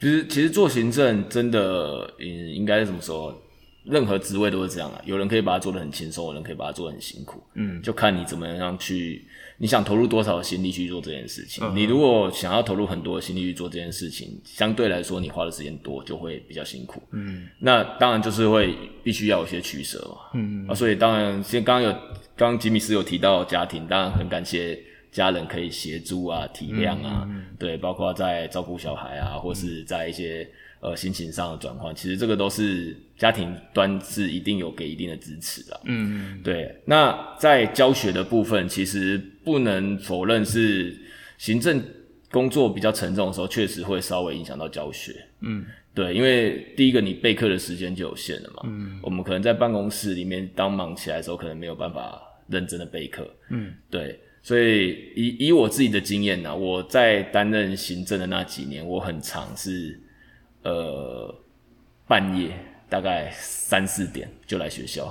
[0.00, 3.40] 其实，其实做行政真的，嗯，应该是怎么说？
[3.84, 9.26] 任何职位都是这样啊，有人可以把它做得很轻松，有人可以把它做得很辛苦，嗯，就看你怎么样去，
[9.58, 11.62] 你想投入多少心力去做这件事情。
[11.62, 20.66] 嗯、你如果想要投入很多的心力去做这件事情，相对来说你花的时间多，就会比较辛苦，嗯，那当然就是会必须要有些取舍嘛，嗯。
[20.66, 21.92] 啊，所以当然，先刚刚有
[22.36, 24.78] 刚刚吉米斯有提到家庭，当然很感谢
[25.12, 30.48] 家人可以协助啊、体谅啊，嗯嗯、对，包括在照顾小孩啊，或是在一些。
[30.84, 35.80] 呃心情上的转换，其实这个都是家庭端是一定有给一定的支持的。
[35.84, 36.74] 嗯，对。
[36.84, 40.94] 那在教学的部分，其实不能否认是
[41.38, 41.82] 行政
[42.30, 45.14] 工作比较沉重的时候，确实会稍微影响到教学。
[45.40, 48.62] 嗯，对，因为第一个你备课的时间就有限了嘛。
[48.64, 53.26] 嗯，我们可能在办公室里面当忙起来的时候，可能没有办法认真的备课。
[53.48, 54.20] 嗯，对。
[54.42, 59.98] 所以以以我自己的经验呢，我在担任行政的那几年，我很常是
[60.64, 61.34] 呃
[62.06, 62.50] 半夜
[62.88, 65.06] 大概三四点就来学校，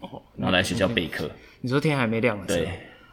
[0.00, 1.28] 哦，然后来学校备课。
[1.60, 2.70] 你说天还没亮的时候？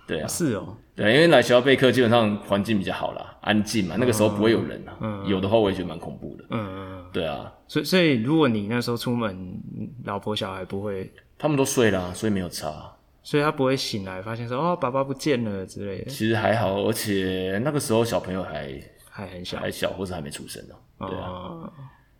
[0.07, 9.59] 对对啊，是哦，对，因为来学校备课基本上环境比较好啦，安静嘛，那个时候不会有人啊，嗯，有的话我也觉得蛮恐怖的，嗯嗯，对啊，所以所以如果你那时候出门，
[10.03, 12.93] 老婆小孩不会，他们都睡了，所以没有差。
[13.23, 16.09] 所以他不会醒来发现说哦，爸爸不见了之类的。
[16.09, 18.73] 其实还好，而且那个时候小朋友还
[19.11, 20.73] 还很小，还小或者还没出生呢。
[20.99, 21.73] 对啊，哦、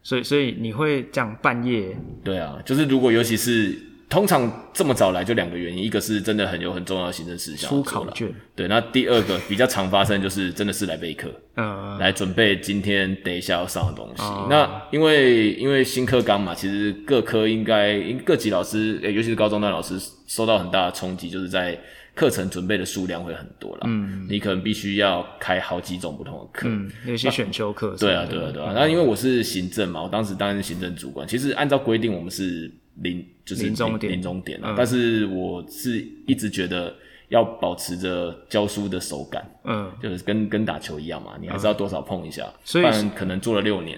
[0.03, 1.97] 所以所以你会这样半夜？
[2.23, 3.87] 对啊，就是如果尤其是。
[4.11, 14.21] 通常这么早来就两个原因，一个是真的很有很重要的行政事项出考卷，对，那第二个比较常发生就是真的是来备课，嗯，来准备今天等一下要上的东西。
[14.21, 21.79] 嗯、那因为因为新课纲嘛，其实各科应该各级老师，欸，尤其是高中段老师受到很大的冲击，就是在
[22.15, 23.81] 课程准备的数量会很多啦。
[23.85, 28.73] 嗯，你可能必须要开好几种不同的课，嗯，有些选修课，对啊，对啊，对啊。
[28.75, 32.71] 那因为我是行政嘛，我当时担任行政主管，其实按照规定我们是。
[32.95, 34.71] 临就是临终点，临终点啊！
[34.71, 36.93] 嗯、但是我是一直觉得
[37.29, 43.97] 要保持着教书的手感，嗯，就是跟跟打球一样嘛，你还是要多少碰一下，嗯、所以可能做了六年，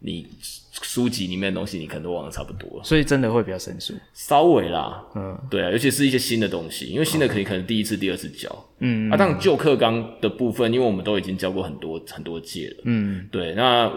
[0.00, 0.26] 你
[0.72, 2.78] 书籍里面的东西你可能都忘得差不多。
[2.78, 8.48] 了，所以真的会比较生疏，稍微啦，嗯，对啊，尤其是一些新的东西，因为新的可以可能第一次、第二次教，
[8.80, 13.90] 嗯，啊，当然旧课纲的部分，因为我们都已经教过很多很多届了，嗯，对，那。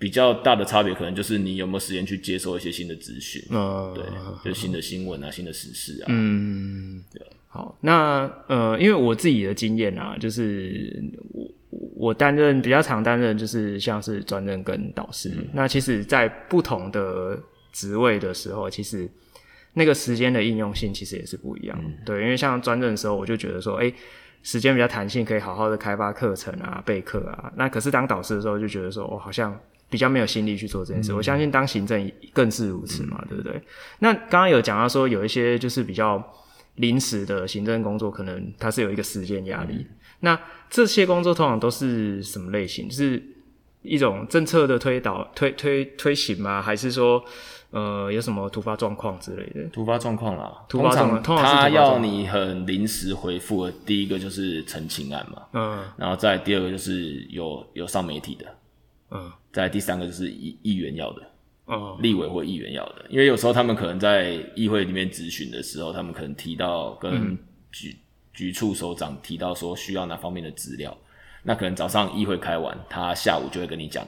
[0.00, 4.04] 比较大的差别可能就是你有没有时间去接收一些新的资讯，嗯，对，
[4.44, 7.20] 就是新的新闻啊，新的时事啊，嗯，对。
[7.48, 17.38] 好，那呃，因为我自己的经验啊，就是我我担任比较常担任就是像是专任跟导师，嗯、那其实，在不同的
[17.72, 19.08] 职位的时候，其实
[19.74, 23.94] 那个时间的应用性其实也是不一样，嗯、对，因为像专任的时候，我就觉得说，哎、欸。
[24.40, 27.52] 时间比较弹性，可以好好的开发课程啊、备课啊。
[27.56, 29.54] 那可是当导师的时候，就觉得说，我、哦、好像
[29.90, 31.12] 比较没有心力去做这件事。
[31.12, 33.60] 嗯、我相信当行政更是如此嘛，嗯、对不对？
[33.98, 36.24] 那刚刚有讲到说，有一些就是比较
[36.76, 39.74] 临时的行政工作，可能它是有一个时间压力。
[39.74, 39.86] 嗯、
[40.20, 42.88] 那这些工作通常都是什么类型？
[42.88, 43.22] 就是
[43.82, 46.62] 一种政策的推导、推推推行吗？
[46.62, 47.24] 还是说？
[47.70, 49.68] 呃，有什么突发状况之类的？
[49.68, 53.72] 突发状况啦，突发状况，通常他要你很临时回复的。
[53.84, 58.46] 第一个就是陈情案嘛，嗯，然后再第二个就是有有上媒体的，
[59.10, 61.22] 嗯，再第三个就是议议员要的，
[61.66, 67.36] 嗯，立委或议员要的，因为有时候他们可能在议会里面质询的时候，他们可能提到跟
[67.70, 67.98] 举、嗯、
[68.38, 70.96] 局处首长提到说需要哪方面的资料，
[71.42, 74.06] 那可能早上议会开完，他下午就会跟你讲。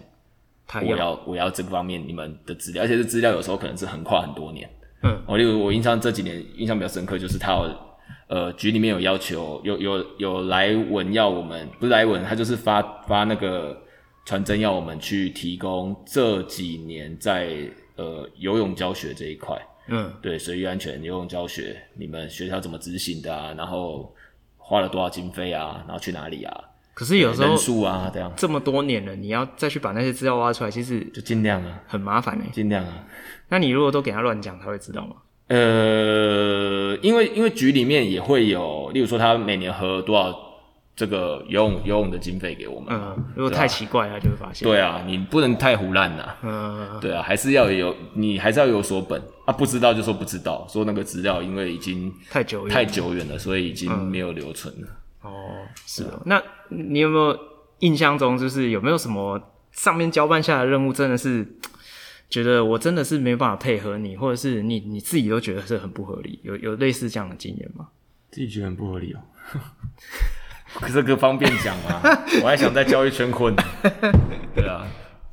[0.86, 4.70] 我要我要这个方面你们的资料，而且这资料有时候可能是横跨很多年。
[5.02, 7.76] 嗯，我例如我印象这几年印象比较深刻，就是他有
[8.28, 13.76] 呃局里面有要求，有有有来文要我们，不是来文，他就是发发那个
[14.24, 17.52] 传真要我们去提供这几年在
[17.96, 19.60] 呃游泳教学这一块，
[19.90, 23.52] 嗯，对，水域安全游泳教学，你们学校怎么执行的啊？
[23.56, 24.14] 然后
[24.56, 25.84] 花了多少经费啊？
[25.86, 26.64] 然后去哪里啊？
[26.94, 32.50] 可是有时候人数啊，这样这么多年了，你要再去把那些资料挖出来，其实就尽量啊，很麻烦诶、欸。
[32.52, 33.04] 尽量啊。
[33.48, 35.16] 那你如果都给他乱讲，他会知道吗？
[35.48, 40.30] 呃，因为因为局里面也会有，例如说他每年和多少
[41.00, 42.88] 这个游泳游泳的经费给我们。
[42.94, 44.68] 嗯，如果太奇怪，他就会发现。
[44.68, 46.36] 对啊，你不能太胡乱呐。
[46.42, 47.00] 嗯。
[47.00, 54.88] 对啊，还是要有你还是要有所本啊，不知道就说不知道，说那个资料因为已经太久远太久远了，所以已经没有留存了。
[55.22, 55.30] 哦，
[55.86, 56.20] 是哦。
[56.26, 57.38] 那你有没有
[57.78, 59.40] 印象中，就是有没有什么
[59.72, 61.48] 上面交办下来的任务，真的是
[62.28, 66.40] 觉得我真的是没办法配合你，或者是你你自己都觉得是很不合理？
[66.42, 67.88] 有有类似这样的经验吗？
[68.30, 69.20] 自己觉得很不合理哦。
[70.74, 72.00] 可是这个方便讲吗，
[72.42, 73.54] 我还想在教育圈混。
[74.54, 74.86] 对啊。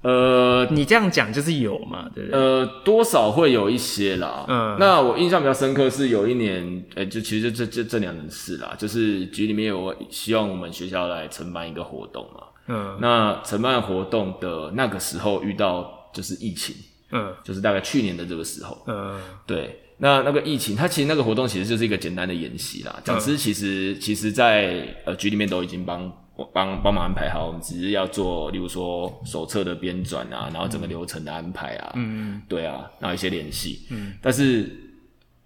[0.03, 2.39] 呃，你这样讲就是有嘛，对不对？
[2.39, 4.45] 呃，多少会有一些啦。
[4.47, 12.43] 嗯，那我印象比较深刻是有一年，呃、欸，就其实就这这这两件事啦，就是局里面有希望我们学校来承办一个活动嘛。
[12.67, 16.75] 嗯，那承办活动的那个时候遇到就是疫情，
[17.11, 23.01] 嗯，就是大概去年的这个时候，嗯，对，那那个疫情，它其实那个活动其实就是一个简单的演习啦。
[23.03, 26.11] 讲师其实、嗯、其实在呃局里面都已经帮。
[26.53, 34.69] 帮帮忙安排好，我们只是要做，例如说手册的编纂啊，然后整个流程的安排啊，嗯，对啊，然后一些联系，嗯，但是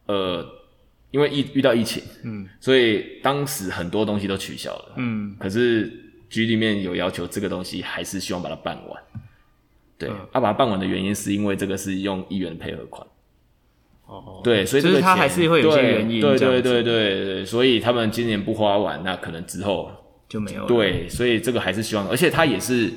[0.07, 0.45] 呃，
[1.11, 5.89] 因为疫遇到疫情，嗯，所以当时很多东西都取消了，嗯，可是
[6.29, 9.03] 局里面有要求这个东西还是希望把它办完，
[9.97, 10.19] 对，要、嗯。
[10.33, 13.07] 啊、把它办完的原因是因为这个是用议员配合款，
[14.12, 19.89] 哦，对，所以这个他还是会有些原因，对对对对对，所以他们今年不花完，那可能之后。
[20.32, 20.67] 就没有了。
[20.69, 22.89] 对，所以这个还是希望，而且他也是，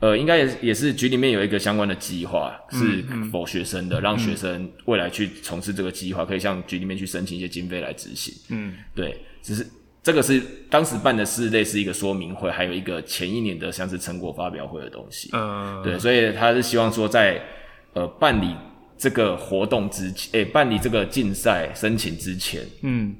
[0.00, 8.32] 呃，应该也也是局里面有一个相关的计划，是否学生的，嗯嗯、让学生未来去从事这个计划，可以向局里面去申请一些经费来执行。
[8.48, 9.66] 嗯，对，只是
[10.02, 15.28] 这个是当时办的是类似一个说明会，还有一个前一年的像是成果发表会的东西。
[15.34, 17.42] 嗯，对，所以他是希望说在
[17.92, 18.56] 呃办理
[19.00, 23.16] 这个活动之前，诶、欸，办理这个竞赛申请之前，嗯。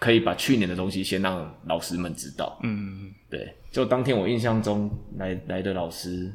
[0.00, 2.58] 可以把去年的东西先让老师们知道。
[2.62, 3.54] 嗯，对。
[3.72, 6.30] 就当天我印象中来来的老师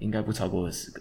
[0.00, 1.00] 应该不超过二十个，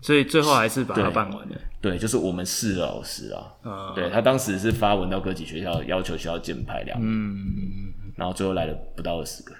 [0.00, 1.56] 所以最后还是把它办完了。
[1.80, 3.52] 对，就是我们市的老师啊。
[3.64, 6.96] 嗯，对，他当时是发文到各级学校，要求学校减排两。
[7.02, 9.52] 嗯，然后最后来了不到二十个。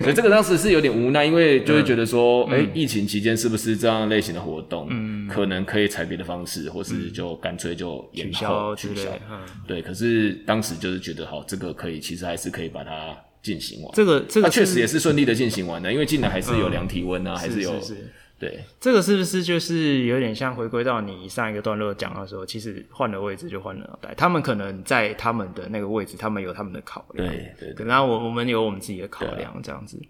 [0.00, 9.82] 所以这个当时是有点无奈，因为就会觉得说，哎、嗯欸，疫情期间是不是这样类型的活动，嗯，可能可以采别的方式，或是就干脆就延后取消，取消，嗯，对。
[9.82, 13.92] 可是当时就是觉得，好，这个可以，其实还是可以把它进行完。
[13.94, 17.72] 这个这个确实也是顺利的进行完的，因为进来还是有量体温啊，嗯、还是有。
[17.80, 24.14] 是是是对，这个是不是就是有点像回归到你上一个段落讲的时候，其实换了位置就换了脑袋。
[24.14, 27.28] 他们可能在他们的那个位置，他们有他们的考量。
[27.28, 27.86] 对对，对。
[27.86, 30.00] 然后我我们有我们自己的考量，这样子。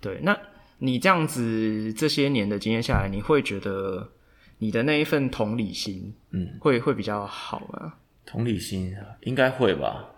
[0.00, 0.38] 对，啊、对，那
[0.78, 4.08] 你这样子这些年的经验下来，你会觉得
[4.58, 7.94] 你的那一份同理心，嗯，会会比较好吗？
[8.24, 10.08] 同理心应该会吧，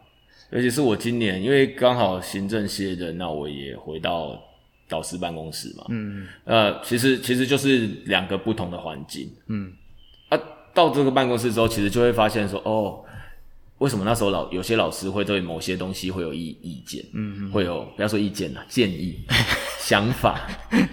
[0.50, 4.38] 尤其是我今年，因为刚好行政卸任，那我也回到。
[4.92, 9.72] 导师办公室嘛，嗯，呃，其实其实就是两个不同的环境，嗯，
[10.28, 10.38] 啊，
[10.74, 13.00] 到这个办公室之后，其实就会发现说，哦，
[13.78, 19.18] 为什么那时候老有些老师会对某些东西会有意意见，嗯，会有不要说意见了，建议、
[19.80, 20.38] 想法，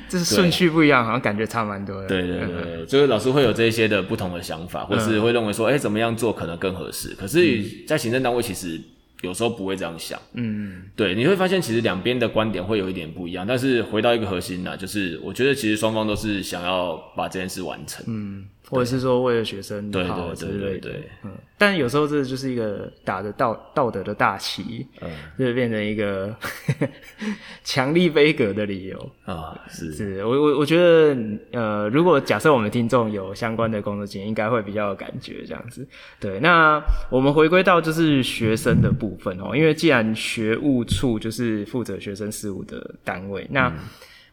[0.07, 7.13] 这是顺序不一样，好像感觉差蛮多的，对对对，就是老师会有这些的不同的想法，或是会认为说，哎，怎么样做可能更合适？
[7.15, 8.79] 可是，在行政单位其实。
[9.21, 18.45] 有时候不会这样想，嗯，对，你会发现其实两边的观点会有一点不一样，但是回到一个核心呢，就是我觉得其实双方都是想要把这件事完成，嗯。
[18.69, 26.35] 或者是说为了学生对对对对对，嗯，但有时候这就是一个打着道道德的大旗，嗯，就变成一个
[27.65, 29.11] 强力杯葛的理由。
[29.25, 29.91] 啊，是。
[29.93, 31.17] 是，我我我觉得，
[31.51, 35.87] 呃，如果假设我们听众有相关的工作经验，应该会比较有感觉这样子。
[36.19, 36.79] 对，那
[37.09, 43.67] 我们回归到就是学生的部分哦，因为既然学务处就是负责学生事务的单位，那。
[43.69, 43.77] 嗯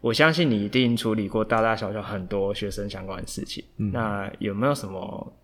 [0.03, 3.65] 我相信你一定处理过大大小小很多学生相关的事情。
[3.79, 5.37] 嗯，那有没有什么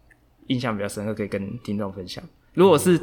[0.48, 2.22] 印象比较深刻可以跟听众分享？
[2.54, 3.00] 如果是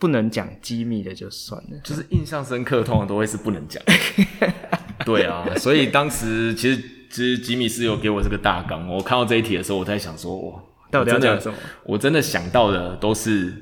[0.00, 1.78] 不能讲机密的，就算了。
[1.84, 3.80] 就是印象深刻，通常都会是不能讲。
[5.04, 8.88] 对啊，所以当时其实其实吉米是有给我这个大纲。
[8.88, 10.60] 我看到这一题的时候，我在想说，哇，
[10.90, 11.56] 到底要讲什么？
[11.84, 13.54] 我真的想到的都是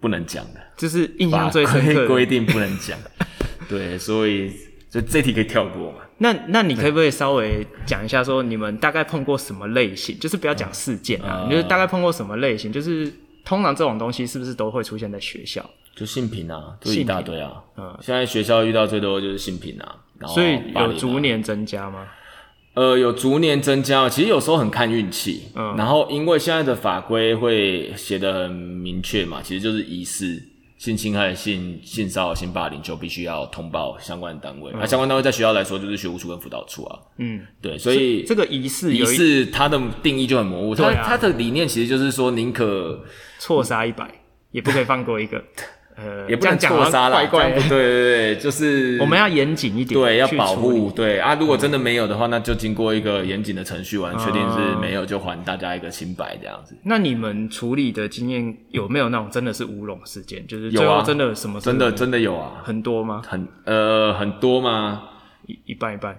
[0.00, 2.96] 不能讲的，就是印象最深刻规定不能讲。
[3.68, 4.50] 对，所以
[4.88, 5.98] 就这题可以跳过嘛。
[6.20, 10.18] 那那你可不可以稍微讲一下，说你们大概碰过什么类型？
[10.18, 12.72] 就是不要讲事件啊，你就大概碰过什么类型？
[12.72, 13.12] 就是
[13.44, 15.64] 通常这种东西是不是都会出现在学校？
[15.94, 17.52] 就性平啊，就一大堆啊。
[17.76, 22.06] 嗯，现在学校遇到最多的就是性平啊，然后所以有逐年增加吗？
[22.74, 25.48] 呃，有逐年增加，其实有时候很看运气。
[25.54, 30.40] 嗯，然后因为现在的法规会写得很明确嘛，其实就是疑似。
[30.78, 34.70] 性侵害、性性骚扰、性霸凌就必须要通报相关单位。
[34.72, 36.98] 那、嗯啊、相关单位在学校来说就是学务处跟辅导处啊。
[37.18, 40.74] 嗯，对，所以这个仪式仪式它的定义就很模糊。
[40.74, 43.04] 它它、啊、的理念其实就是说，宁可
[43.38, 44.08] 错杀一百，
[44.52, 45.42] 也不可以放过一个。
[46.00, 51.34] 呃，也不能错杀啦，对对对，就是我们要严谨一点，对，要保护，对啊。
[51.34, 56.76] 如果真的没有的话，那就经过一个严谨的程序完，确定是没有，就还大家一个清白这样子。
[56.84, 60.46] 那你们处理的经验有没有那种真的是乌龙事件？
[60.46, 61.60] 就是最后真的什么？
[61.60, 63.22] 真的真的有啊，很多吗？
[63.26, 65.02] 很呃很多吗？
[65.46, 66.16] 一一半一半。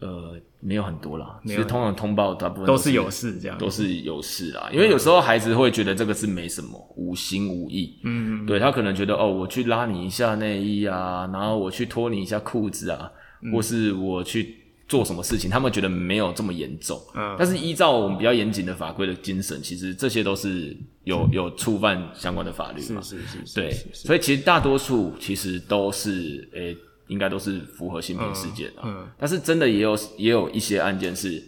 [0.00, 4.68] 呃，没有很多啦，其实通常通报大部分都是有事这样，都是有事啦。
[4.72, 7.96] 因为有时候孩子会觉得这个是没什么，无心无意。
[8.02, 13.08] 嗯，对，他可能觉得哦，我去拉你一下内衣啊，然后我去脱你一下裤子啊，
[13.52, 14.56] 或是我去
[14.88, 17.00] 做什么事情，他们觉得没有这么严重。
[17.14, 23.00] 嗯，但是依照我们比较严谨的法规的精神，其实这些都是有有触犯相关的法律嘛。
[23.00, 26.76] 是是是，对，所以其实大多数其实都是诶。
[27.08, 31.42] 应该都是符合性平事件的，嗯，但是真的也有也有一些案件是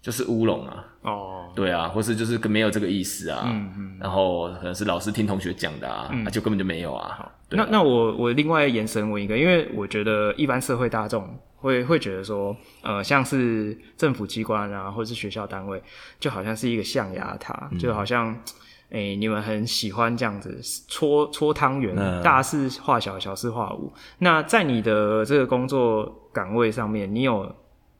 [0.00, 7.30] 就是乌龙啊，哦，对啊，或是就是没有这个意思啊，嗯嗯，然后可能是老师听同学讲的啊，那就根本就没有啊。
[7.50, 15.82] 那那我我另外延伸问一个，因为我觉得一般社会大众会会觉得说，呃，像是政府机关啊，或者是学校单位，
[16.18, 18.34] 就好像是一个象牙塔，就好像。
[18.92, 23.90] 哎、欸，你们很喜欢这样子搓搓汤圆，嗯、大事化小，小事化无。
[24.18, 27.50] 那在你的这个工作岗位上面，你有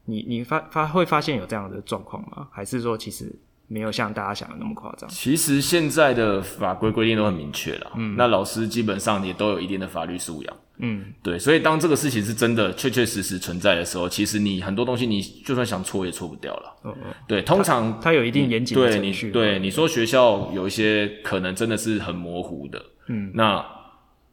[0.05, 2.47] 你你发发会发现有这样的状况吗？
[2.53, 3.35] 还是说其实
[3.73, 5.09] 没有像大家想的那么夸张？
[5.09, 10.57] 其实现在的法规规定都很明确了，嗯，那老师基本上也都有一定的法律素养。
[10.79, 16.77] 嗯，对，所以当这个事情是真的确确实实存在的时候，其实你很多东西你就算想错也错不掉了。
[16.85, 19.31] 嗯嗯，对，通常它有一定严谨的程序。
[19.31, 23.65] 对，你说学校有一些可能真的是很模糊的，嗯，那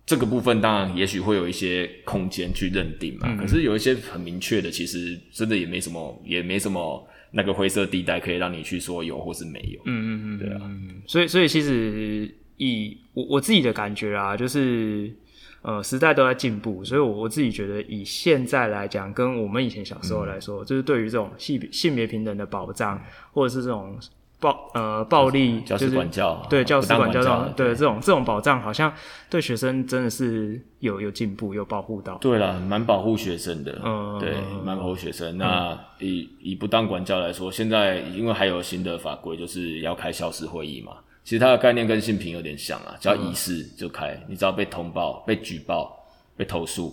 [0.05, 3.27] 这个部分当然也许会有一些空间去认定嘛。
[3.29, 9.81] 嗯，可是有一些很明确的，其实真的也没什么，也没什么那个灰色地带可以让你去说有或是没有。
[9.85, 10.71] 嗯嗯嗯，对啊。
[11.05, 15.13] 所以所以其实以我我自己的感觉啊，就是。
[15.61, 23.03] 呃，时代都在进步，所以我我自己觉得，以现在来讲，跟我们以前小时候来说，嗯、就是对于这种性性别平等的保障，
[23.33, 23.99] 或者是这种
[24.39, 28.93] 暴呃暴力，教师管教，对教师管教这种，对这种这种保障，好像
[29.29, 32.15] 对学生真的是有有进步，有保护到。
[32.19, 35.37] 对了，蛮保护学生的，嗯，对，蛮保护学生。
[35.37, 40.93] 那以、嗯、以不当管教来说，现在因为还有新的法规，就是要开校事会议嘛。
[41.25, 45.95] 其实它的概念跟性平有点像啊，只要疑似就开，你只要被通报、被举报、
[46.35, 46.91] 被投诉，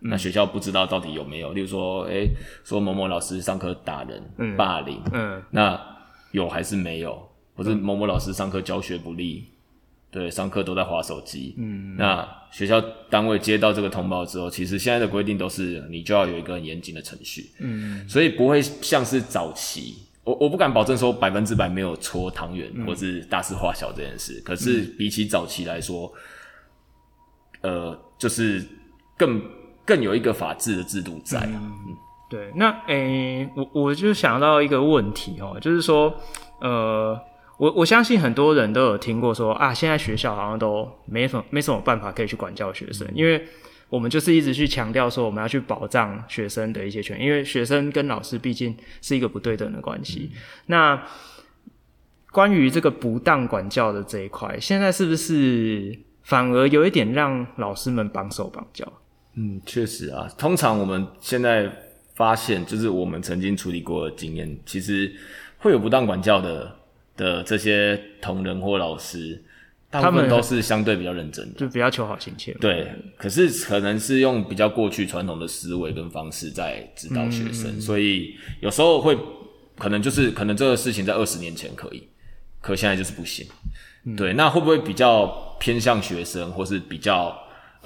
[0.00, 2.30] 那学校不知道到底有没有，例如说，诶、欸、
[2.64, 5.78] 说某某老师上课打人、霸凌，嗯，那
[6.36, 7.28] 有还是没有？
[7.54, 9.46] 或者某某老师上课教学不力，
[10.10, 12.78] 对，上课都在划手机，嗯，那学校
[13.08, 19.96] 单位接到这个通报之后，其实现在的规定都是你就要有一个很严谨的程序，嗯，所以不会像是早期。
[20.22, 26.12] 我我不敢保证说百分之百没有搓汤圆、嗯、或是大事化小这件事，可是比起早期来说，
[27.62, 28.62] 嗯、呃，就是
[29.16, 29.40] 更
[29.86, 31.48] 更有一个法治的制度在。
[32.28, 36.14] 对，那诶、欸，我我就想到一个问题哦，就是说，
[36.60, 37.18] 呃，
[37.58, 43.46] 我我相信很多人都有听过说啊，现在学校好像都没什么没什么办法可以去管教学生，因为。
[43.88, 50.28] 我们就是一直去强调说，我们要去保障学生的一些权益，因为学生跟老师毕竟是一个不对等的关系。
[50.32, 51.02] 嗯、那
[52.32, 58.92] 关于这个不当管教的这一块，现在是不是反而有一点让老师们绑手绑脚？
[59.36, 60.28] 嗯，确实啊。
[60.36, 61.72] 通常我们现在
[62.16, 65.14] 发现，就是我们曾经处理过的经验，其实
[65.58, 66.76] 会有不当管教的
[67.16, 69.40] 的这些同仁或老师。
[69.88, 72.52] 他们都是相对比较认真的，就比较求好心切。
[72.60, 79.16] 对，可是可能是用比较过去传统的思维跟方式在指导学生，嗯、所以有时候会
[79.78, 82.02] 可能就是可能这个事情在二十年前可以，
[82.60, 83.46] 可现在就是不行。
[84.04, 87.34] 嗯、对，那会不会比较偏向学生，或是比较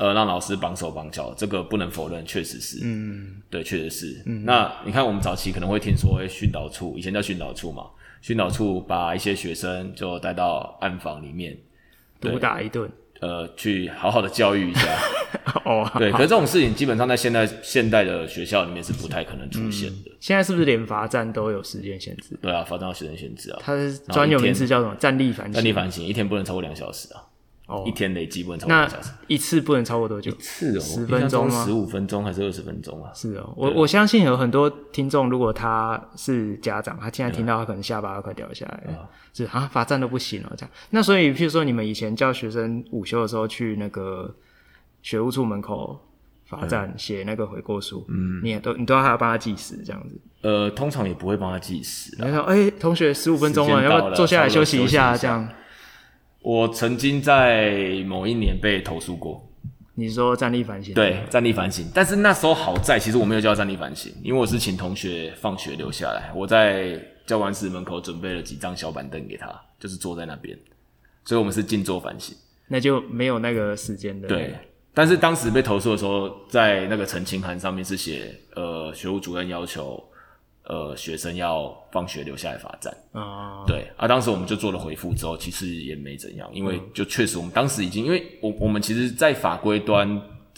[0.01, 1.35] 呃让老师绑手绑脚？
[1.37, 2.79] 这个不能否认，确实是。
[2.83, 4.23] 嗯，对，确实是。
[4.25, 7.85] 嗯，那你看我们早期可能会听说，诶训导处以前叫训导处嘛，
[8.23, 11.55] 训导处把一些学生就带到暗房里面。
[12.19, 12.91] 毒打一顿，
[13.21, 14.89] 呃，去好好的教育一下。
[15.67, 20.11] 哦，对，可是这种事情基本上在现代现代的学校里面是不太可能出现的。
[20.11, 22.39] 嗯、现在是不是连罚站都有时间限制？
[22.41, 23.59] 对啊，罚站有时间限制啊。
[23.63, 24.95] 它是专有名词叫什么？
[24.97, 25.53] 站立反省。
[25.53, 27.21] 站立反省，一天不能超过两小时啊。
[27.71, 29.11] 哦，一天累计不能超过两小时。
[29.29, 30.31] 一次不能超过多久？
[30.33, 31.65] 一次哦，十分钟吗？
[31.65, 33.13] 十五分钟还是二十分钟啊？
[33.15, 39.09] 是哦，我我相信有很多听众，如果他是家长，他现在听到他可能下巴都快掉下来了。
[39.33, 40.71] 是啊，罚站都不行了这样。
[40.91, 44.35] 那所以，譬如说你们以前叫学生午休的时候去那个
[45.03, 45.99] 学务处门口
[46.45, 50.21] 罚站写那个悔过书，嗯，你也都你都要还要帮他计时这样子。
[50.43, 52.17] 呃，通常也不会帮他计时。
[52.19, 55.17] 然后，哎，同学十五分钟了，要不要坐下来休息一下？
[55.17, 55.49] 这样。
[56.43, 59.47] 我曾经在某一年被投诉过。
[59.95, 60.95] 你说站立反省？
[60.95, 61.87] 对，站立反省。
[61.95, 70.59] 但是那时候好在，其实我没有叫站立反省，因为我是请同学放学留下来，我在教官室门口准备了几张小板凳给他，就是坐在那边。
[71.25, 72.35] 所以我们是静坐反省，
[72.69, 74.27] 那就没有那个时间的。
[74.27, 74.55] 对，
[74.95, 80.03] 但是当时被投诉的时候，在那个澄清函上面是写，呃，学务主任要求。
[80.71, 82.97] 呃，学生要放学留下来罚站。
[83.11, 90.07] 啊，对啊，当时我们就做了回复之后，其实也没怎样，因为就确实我们当时已经，因为我我们其实，在法规端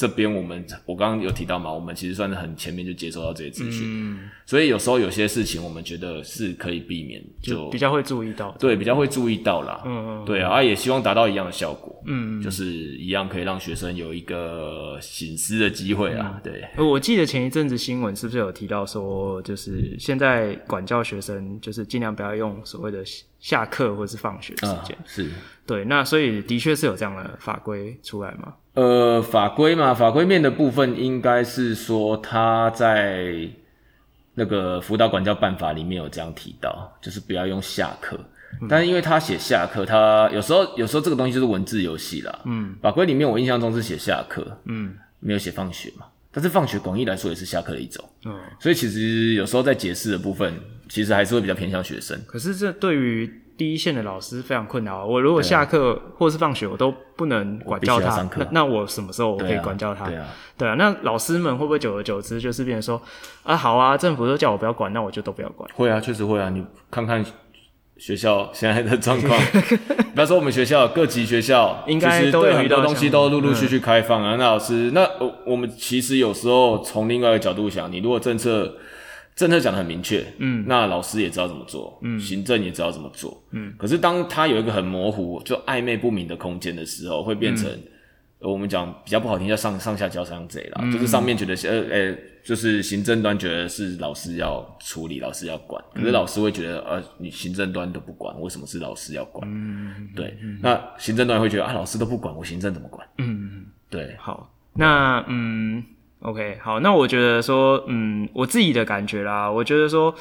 [0.03, 16.85] 这边我们我刚刚有提到嘛，我们其实算是很前面就接收到这些资讯，嗯，所以有时候有些事情我们觉得是可以避免，就，就比较会注意到，对，比较会注意到啦，嗯嗯，对啊，也希望达到一样的效果，嗯，就是一样可以让学生有一个醒思的机会啊，嗯、对。
[16.85, 23.05] 我记得前一阵子新闻是不是有提到说，就是现在管教学生就是尽量不要用所谓的
[23.39, 25.31] 下课或是放学时间、啊，是。
[25.65, 28.53] 对，那所以的确是有这样的法规出来吗？
[28.75, 33.49] 呃，法规嘛，法规面的部分应该是说他在
[34.35, 38.19] 那个辅导管教办法里面有这样提到，就是不要用下课。
[38.61, 42.41] 嗯、但是因为他写下课，他有时候有时候这个东西就是文字游戏啦。
[42.45, 46.07] 嗯，法规里面我印象中是写下课，嗯，没有写放学嘛。
[46.31, 48.03] 但是放学广义来说也是下课的一种。
[48.25, 50.55] 嗯，所以其实有时候在解释的部分，
[50.89, 52.19] 其实还是会比较偏向学生。
[52.27, 55.07] 可是这对于第一线的老师非常困扰。
[55.07, 60.05] 我如果下课或是放学，我都不能管教他，啊、那那我什么时候我可以管教他？
[60.07, 60.27] 对啊，
[60.59, 60.75] 对啊。
[60.75, 63.01] 那老师们会不会久而久之就是变成说
[63.45, 65.71] 啊，好啊，政府都叫我不要管，那我就都不要管？
[65.77, 66.51] 会啊，确实会啊。
[66.51, 67.25] 你看看
[67.99, 69.39] 学校现在的状况，
[70.11, 74.35] 比方说我们学校各级学校，应该都有很多东西都陆陆续续开放啊。
[74.35, 75.09] 嗯、那老师，那
[75.47, 78.75] 我们其实有时候从另外一个角度想，你如果政策。
[79.43, 87.69] 政策讲的很明确，嗯，那老师也知道怎么做，嗯，行政也知道怎么做，嗯，可是当他有一个很模糊、就暧昧不明的空间的时候，会变成、
[88.39, 99.43] 我们讲比较不好听叫上上下交相贼啦，嗯、就是上面觉得呃呃，就是行政端觉得是老师要处理，老师要管，可是老师会觉得呃，你行政端都不管，为什么是老师要管？
[99.53, 103.05] 嗯，对，嗯、那行政端会觉得啊，老师都不管，我行政怎么管？
[103.19, 105.83] 嗯，对，好，那嗯。
[106.23, 110.15] OK，好，那我觉得说，嗯，我自己的感觉啦，我觉得说，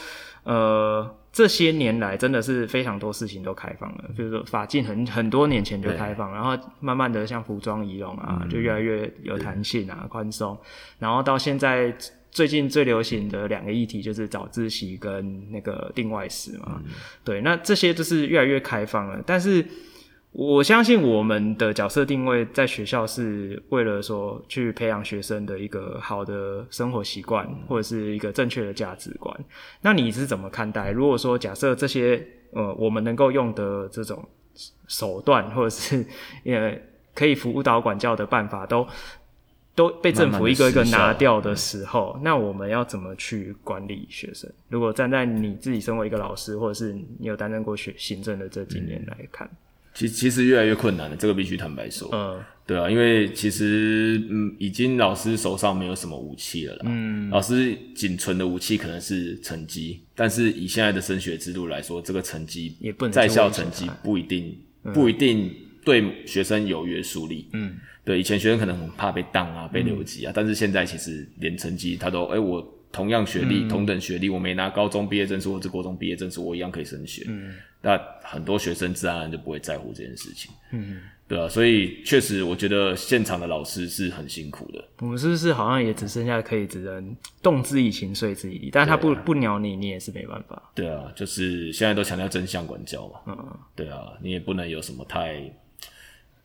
[0.44, 10.58] 呃，这些年来真的是非常多事情都开放了，就是说法禁很很多年前就开放，然后慢慢的像服装仪容啊，就越来越有弹性啊，宽松，
[10.98, 11.96] 然后到现在
[12.32, 16.82] 最近最流行的两个议题就是早自习跟那个定外食嘛，
[17.24, 19.64] 对，那这些都是越来越开放了，但是。
[20.34, 29.38] 我相信我们的角色定位在学校是为了说去培养学生的一个好的生活习惯，或者是一个正确的价值观。
[29.82, 30.90] 那你是怎么看待？
[30.92, 34.24] 如果说假设这些呃我们能够用的这种
[34.88, 36.06] 手段，或者是
[36.46, 36.80] 呃
[37.14, 38.88] 可以辅导管教的办法都
[39.76, 44.50] 都被政府一个一个拿掉的时候，慢慢那我们要怎么去管理学生？
[44.70, 49.46] 如果站在你自己身为一个老师，或者是你有担任过学行政的这几年来看。
[49.46, 49.58] 嗯
[49.94, 52.10] 其其实越来越困难了，这个必须坦白说。
[52.14, 56.84] 嗯，对啊，因为其实嗯，已经老师手上没有什么武器了啦。
[56.86, 64.58] 嗯，老师仅存的武器可能是成绩，但是以现在的升学制度来说，这个成绩也不能在校成绩不一定
[64.94, 67.50] 不一定对学生有约束力。
[67.52, 67.76] 嗯，
[68.06, 77.24] 对，以前学生可能很怕被当啊，被留级啊，嗯、但是现在其实连成绩他都，哎、欸，我同样学历、嗯、同等学历，我没拿高中毕业证书或者国中毕业证书，我一样可以升学。
[77.28, 77.54] 嗯。
[77.84, 84.86] 那很多学生自然而然就不会在乎这件事情，嗯，对啊，所以确实，我觉得现场的老师是很辛苦的。
[85.00, 88.70] 我们是不是好像也只剩下可以只能动之以情，碎之以理？
[88.72, 90.62] 但是他不、啊、不鸟你，你也是没办法。
[90.76, 95.42] 对啊，就是现在都强调真相管教嘛，嗯，对啊，你也不能有什么太，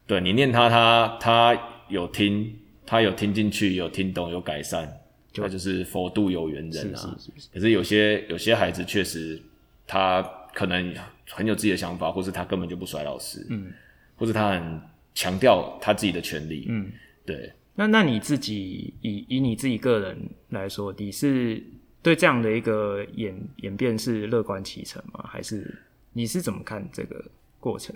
[0.06, 2.50] 对你念他，他他有听，
[2.86, 4.94] 他有听进去，有听懂，有改善，就
[5.36, 6.98] 他就是佛度有缘人啊。
[6.98, 9.40] 是是是是，可是有些有些孩子确实
[9.86, 10.22] 他
[10.54, 10.94] 可能。
[11.28, 13.72] 很有自己的想法，或是他根本就不甩老师，嗯，
[14.14, 14.80] 或者他很
[15.12, 16.88] 强调他自己的权利，嗯，
[17.24, 17.52] 对。
[17.74, 20.16] 那那你自己以以你自己个人
[20.50, 21.60] 来说，你是
[22.00, 25.24] 对这样的一个演演变是乐观其成吗？
[25.28, 25.76] 还是
[26.12, 27.24] 你是怎么看这个
[27.58, 27.92] 过程？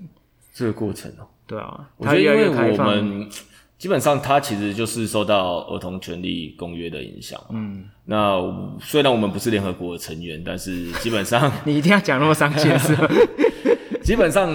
[0.53, 3.30] 这个过程哦、喔，对啊，我觉得因为我们。
[3.80, 7.40] 基本上，它其实就是受到儿童权利公约的影响。
[7.48, 8.38] 嗯，那
[8.78, 13.08] 虽然我们不是联合国的成员，但是基本上 你一定要讲那么伤心是吗？
[14.04, 14.52] 基本上，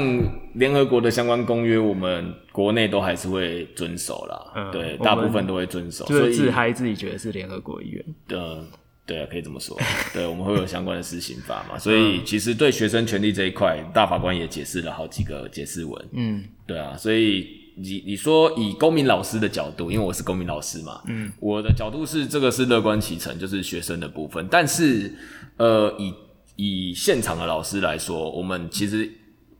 [0.53, 4.51] 联合国的相关公约，我们国内都还是会遵守啦。
[4.55, 6.05] 嗯，对，大部分都会遵守。
[6.05, 8.05] 就是自嗨自己觉得是联合国一员。
[8.29, 8.63] 呃，
[9.07, 9.75] 对啊，可以这么说。
[10.13, 11.77] 对，我们会有相关的施行法嘛。
[11.81, 16.09] 所以，其实对学生权利这一块，大法官也解释了好几个解释文。
[16.13, 17.64] 嗯，对啊，所以。
[17.77, 24.47] 你你说以公民老师的角度，因为我是公民老师嘛，嗯，我的角度是这个是乐观其成，就是学生的部分。
[24.49, 25.13] 但是，
[25.57, 26.13] 呃，以
[26.55, 29.11] 以现场的老师来说，我们其实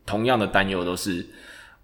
[0.06, 1.26] 同样的担忧都是，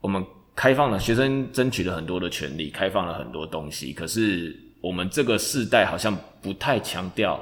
[0.00, 0.24] 我们
[0.56, 7.38] 开放了学生，争取了很多的权利，开放了很多东西，可是我们这个世代好像不太强调，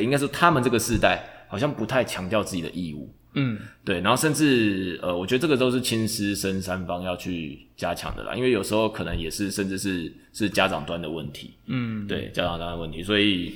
[0.00, 3.10] 应该说他们这个世代好像不太强调自己的义务。
[3.34, 13.54] 嗯，对，然后甚至呃，我觉得这个都是亲师生三方要去加强的啦，因为有时候可能也是甚至是是家长端的问题，嗯，对，家长端的问题，所以。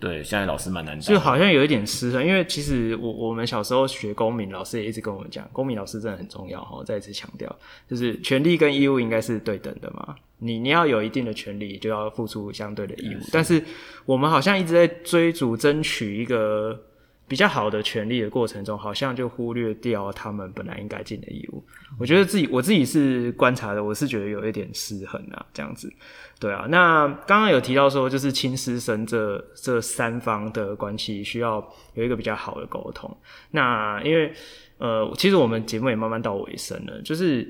[0.00, 2.24] 对，现在老师蛮难教，就好像有一点失衡。
[2.24, 6.84] 因为其实我我们小时候学公民，老师也一直跟我们讲，公民老师真的很重要哈。
[6.84, 7.52] 再一次强调，
[7.90, 10.14] 就是权利跟义务应该是对等的嘛。
[10.38, 13.20] 你你要有一定的权利，就要付出相对的义务。
[13.20, 13.60] 是但是
[14.06, 16.80] 我们好像一直在追逐争取一个
[17.28, 21.62] 比较好的权利的过程中，好像就忽略掉他们本来应该尽的义务。
[21.98, 25.92] 我觉得自己我自己是观察的，我是觉得有一点失衡啊，这样子。
[26.40, 31.56] 对啊，那刚刚有提到说，就是亲师生这这三方的关系需要
[31.94, 33.14] 有一个比较好的沟通。
[33.50, 34.32] 那因为
[34.78, 37.46] 呃，其实我们节目也慢慢到尾声了，就是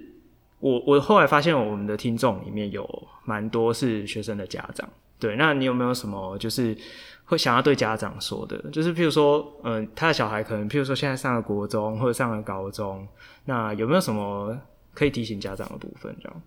[0.61, 2.89] 我我后来发现我们的听众里面有
[3.25, 4.89] 蛮多是学生的家长。
[5.21, 6.77] 对，那你有没有什么就是
[7.29, 8.57] 会想要对家长说的？
[8.73, 13.07] 就是譬如说，嗯、呃，他的小孩可能譬如说现在上了国中或者上了高中，
[13.45, 14.59] 那有没有什么
[14.95, 16.17] 可以提醒家长的部分？
[16.23, 16.43] 这样？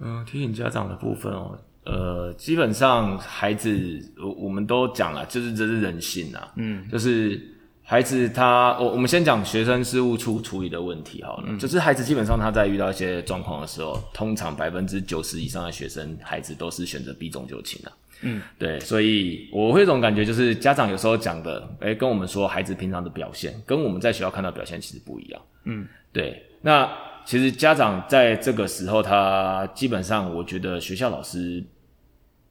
[0.00, 1.56] 嗯，提醒家长的部分哦。
[1.84, 7.40] 呃，基本上孩子，我我们都讲了，就是这是人性啊，嗯，就是
[7.82, 17.90] 孩子他，我我们先讲学生事务处处理的问题好了，嗯，就是孩子基本上他在遇到一些状况的时候，通常百分之九十以上的学生孩子都是选择避重就轻的，
[18.22, 26.90] 嗯，对，所以我会有种感觉，就是家长有时候讲的，诶、欸，跟我们说孩子平常的表现，跟我们在学校看到表现其实不一样，嗯，对，那
[27.24, 31.64] 其实家长在这个时候，他基本上我觉得学校老师。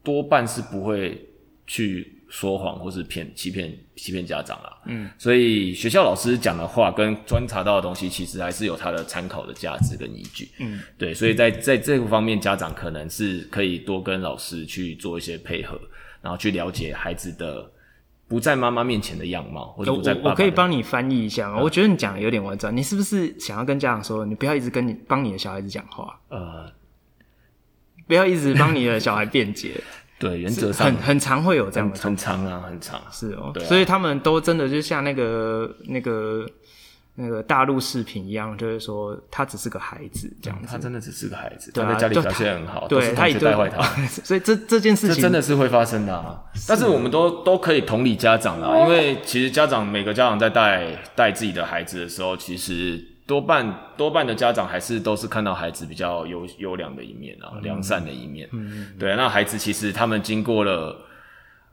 [0.04, 1.22] 多半是不会
[1.66, 4.78] 去说谎或是骗、欺骗、欺骗家长啦。
[4.86, 10.50] 嗯，所以学校老师讲的话跟观察到的东西，其实还是有它的参考的价值跟依据。
[10.60, 15.80] 嗯，对，所以在在这个方面，家长可能是可以多跟老师去做一些配合，
[16.22, 17.72] 然后去了解孩子的
[18.28, 20.30] 不在妈妈面前的样貌，或者不在爸爸的。
[20.32, 21.60] 我可以帮你翻译一下吗？
[21.60, 22.76] 嗯，我觉得你讲的有点完整。
[22.76, 26.20] 你是不是想要跟家长说，你不要一直跟你帮你的小孩子讲话？
[26.30, 26.72] 呃。
[28.06, 29.72] 不要一直帮你的小孩辩解。
[30.20, 33.00] 对，原则上很很常会有这样的，很长啊，很长。
[33.12, 36.46] 是哦，所以他们都真的就像那个那个
[37.16, 40.68] 那个大陆视频一样，就是说他只是个孩子这样子。
[40.70, 43.84] 他真的只是个孩子，他在家里表现很好，对，他也带坏他。
[44.08, 46.44] 所以这这件事情真的是会发生的啊。
[46.68, 53.17] 但是我们都都可以同理家长啦，因为其实家长每个家长在带带自己的孩子的时候，其实。
[53.28, 58.48] 多半多半的家长还是都是看到孩子比较优优良的一面啊，良善的一面。
[58.54, 60.98] 嗯，对，那孩子其实他们经过了，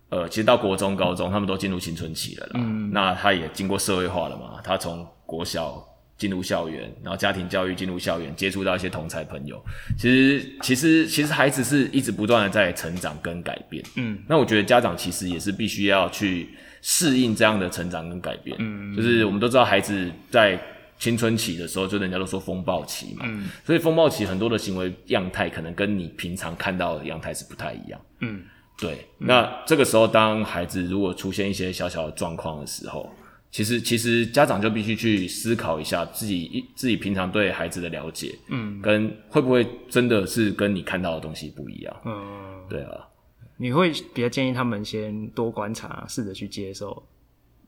[0.08, 2.52] 呃，其实到国中、高中，他们都进入青春期了啦。
[2.54, 5.80] 嗯，那他也经过社会化了嘛，他从国小
[6.18, 9.64] 进入校园，然后家庭教育进入校园，接触到一些同才朋友。
[9.96, 13.80] 其实，其实，其实孩子是一直不断的在成长跟改变。
[13.94, 16.48] 嗯，那我觉得家长其实也是必须要去
[16.82, 18.56] 适应这样的成长跟改变。
[18.58, 20.60] 嗯，就是我们都知道孩子在。
[20.98, 28.42] 青春期的时候，就人家都说风暴期嘛，嗯，所以风暴期很多的行为样态，可能跟你平常看到的样态是不太一样，嗯，
[28.78, 29.06] 对。
[29.18, 33.10] 嗯、那这个时候，当孩子如果出现一些小小的状况的时候，
[33.50, 43.08] 其实其实家长就必须去思考一下自己自己平常对孩子的了解，嗯，跟会不会真的是跟你看到的东西不一样，嗯，对啊。
[43.56, 47.00] 你会比较建议他们先多观察，试着去接受。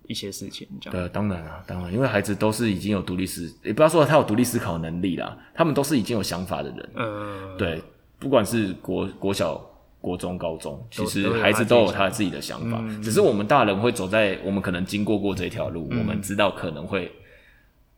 [0.08, 0.98] 一些事情，这样。
[0.98, 6.90] 对，当然啊，当然，因为孩子都是已经有独立思，也不要说他有独立思考能力啦，他们都是已经有想法的人。
[6.94, 7.82] 嗯，对，
[8.18, 9.60] 不管是国国小、
[10.00, 17.10] 国中、高中，其实孩子都有他自己的想法，嗯、只是我们大人会走在我们可能经过过这条路，嗯、我们知道可能会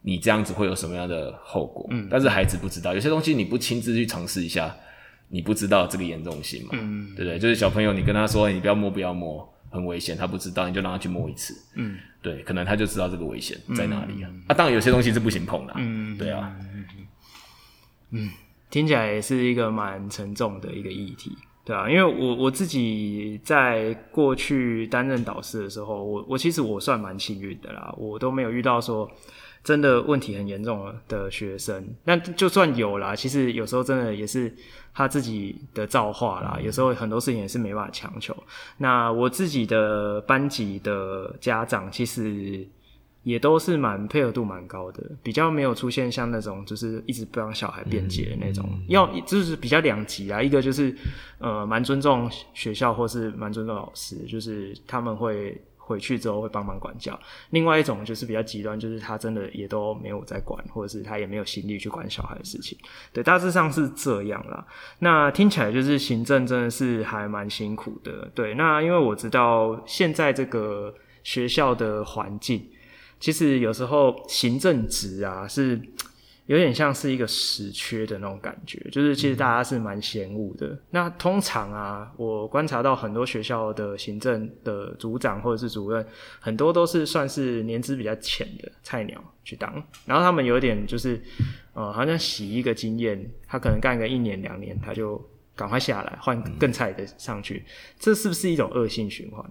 [0.02, 4.74] 你这样子会有什么样的后果，嗯，但是孩子不知道，有些东西你不亲自去尝试一下，
[5.28, 7.38] 你不知道这个严重性嘛，嗯，对不对？
[7.38, 9.46] 就是小朋友，你跟他说你不要摸，不要摸。
[9.70, 11.54] 很危险，他不知道，你就让他去摸一次。
[11.76, 14.30] 嗯，对，可能他就知道这个危险在哪里啊。
[14.32, 15.72] 嗯、啊，当然有些东西是不行碰的。
[15.76, 16.56] 嗯，对啊。
[18.10, 18.30] 嗯，
[18.70, 21.88] 听起来也是一个蛮沉重的一个议题，对啊。
[21.88, 29.10] 因为我我自己在过去担任导师的时候，我我其实我算蛮幸运的啦，我都没有遇到说
[29.62, 31.94] 真的问题很严重的学生。
[32.04, 34.54] 那就算有啦，其实有时候真的也是。
[34.95, 38.36] 他自己的造化啦，有时候很多事情也是没办法强求。
[38.76, 42.66] 那我自己的班级的家长其实
[43.22, 50.43] 也都是蛮配合度蛮高的，比较没有出现像那种就是一直不让小孩辩解的那种，要就是比较两极啊。
[50.43, 50.95] 一个就是
[51.39, 55.61] 呃蛮尊重学校或是蛮尊重老师，就是他们会。
[55.89, 57.18] 回去之后会帮忙管教，
[57.51, 62.76] 另外一种就是比较极端，就是他真的也都没有在管，或者是他也没有心力去管小孩的事情。
[63.11, 64.66] 对，大致上是这样啦。
[64.99, 68.30] 那听起来就是行政真的是还蛮辛苦的。
[68.34, 72.68] 对，那因为我知道现在这个学校的环境，
[73.18, 75.80] 其实有时候行政职啊是。
[76.49, 80.68] 有点像是一个死缺的那种感觉，就是其实大家是蛮嫌恶的。
[80.68, 86.05] 嗯、那通常啊，我观察到很多学校的行政的组长或者是主任，
[86.40, 89.70] 很多都是算是年资比较浅的菜鸟去当，
[90.07, 91.22] 然后他们有点就是，
[91.74, 95.22] 呃，好像洗一个经验，他可能干个一年两年，他就
[95.55, 99.44] 赶快下来换更菜的上去，嗯、这是不是一种恶性循环？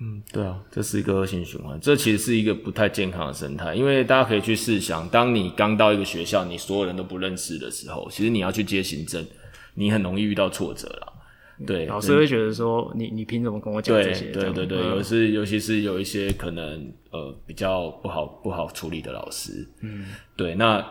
[0.00, 9.26] 嗯，对啊，这是一个恶性循环，这其实是一个不太健康的生态，因为大家可以去试想，当你刚到一个学校，你所有人都不认识的时候，其实你要去接行政，
[9.74, 11.12] 你很容易遇到挫折啦。
[11.66, 14.30] 对，老师会觉得说，你你凭什么跟我讲这些？
[14.30, 20.84] 对对对对，尤其尤其是有一些可能呃比较不好不好处理的老师，嗯，对，那。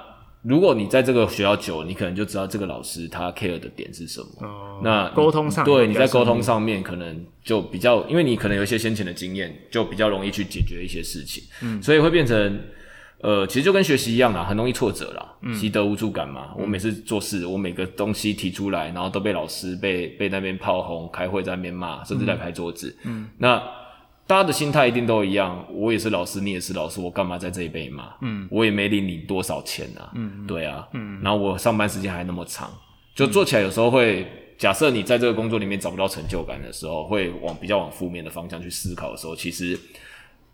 [0.43, 4.27] 如果你在这个学校久，你可能就知道这个老师他 care 的点是什么。
[4.47, 11.43] 哦、那沟通上，对，你在沟通上面可能就比较，因为你可能有一些先前的经验，就比较容易去解决一些事情。
[11.61, 12.59] 嗯，所以会变成，
[13.19, 16.53] 呃，其实就跟学习一样啦，很容易挫折啦，嗯，习得无助感嘛。
[16.57, 22.95] 我每次做事，我每个东西提出来，然后都被老师被被那边炮轰，开会在那边骂，甚至在拍桌子。
[23.03, 23.61] 嗯，那。
[24.27, 28.15] 大家的心态一定都一样，我也是老师，你也是老师，我干嘛在这一辈嘛？
[28.19, 30.11] 嗯，我也没领你多少钱啊。
[30.15, 32.69] 嗯，对啊，嗯，然后我上班时间还那么长，
[33.15, 39.79] 就做起来有时候会，嗯、假设你在这个工作里面找不到成就感的时候，会往比较往负面的方向去思考的时候，其实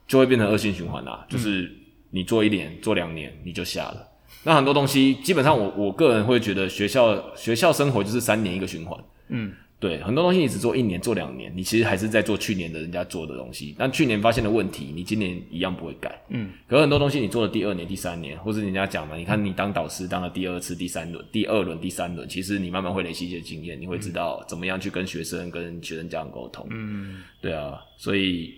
[0.08, 1.26] 就会变成恶性循环啦。
[1.28, 1.72] 就是
[2.12, 4.08] 你做一年、做两年你就下了。
[4.44, 9.04] 那很多东西基本上我我个人会觉得学校学校生活就是三年一个循环。
[9.30, 9.52] 嗯。
[9.84, 13.76] 对，很多东西你只做一年、做两年，你其实还是在做去年的人家做的东西。
[13.78, 16.24] 但去年发现的问题，你今年一样不会改。
[16.30, 26.66] 嗯，可是很多东西你做了第二年、第三年，或是人家讲嘛，你看你当导师当了第二次、第三轮、第二轮、第三轮，其实你慢慢会累积一些经验，你会知道怎么样去跟学生、跟学生家长沟通。
[26.70, 28.54] 嗯， 对啊，所以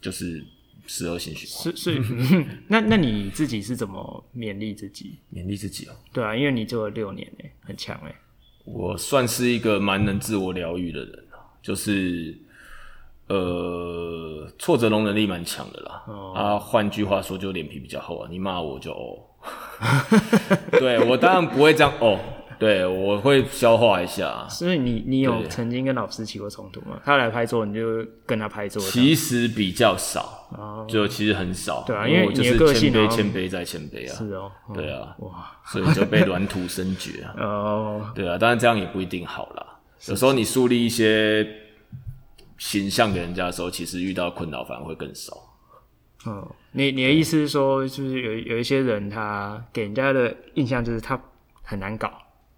[0.00, 0.42] 就是
[0.86, 1.76] 十二星循环。
[1.76, 5.18] 是是， 那那你自己是怎么勉励自己？
[5.30, 5.92] 勉励自己哦。
[6.14, 8.14] 对啊，因为你做了六年诶，很强诶。
[8.66, 11.24] 我算是一个蛮能自我疗愈的人，
[11.62, 12.36] 就是
[13.28, 16.02] 呃，挫折容忍力蛮强的啦。
[16.06, 18.28] 哦、啊，换句话说，就脸皮比较厚啊。
[18.30, 19.18] 你骂我就哦，
[20.78, 22.18] 对我当然不会这样哦。
[22.58, 24.46] 对，我会消化一下。
[24.48, 27.00] 所以你你有曾经跟老师起过冲突吗？
[27.04, 28.82] 他来拍桌，你就跟他拍桌？
[28.82, 31.84] 其实比较少，哦、就其实很少。
[31.86, 34.14] 对啊，因为你的个性，谦卑，谦卑再谦卑啊。
[34.16, 34.50] 是哦。
[34.72, 35.14] 对啊。
[35.18, 35.50] 哇。
[35.66, 37.34] 所以就被软土生绝啊。
[37.42, 38.12] 哦。
[38.14, 39.78] 对啊，当然这样也不一定好啦。
[40.06, 41.46] 有时候你树立一些
[42.58, 45.32] 形象给人家的时候，其实遇到困扰反而会更少。
[46.26, 51.20] 嗯，你你的意思是说，就是有有一些人，他给人家的印象就是他
[51.62, 52.10] 很难搞。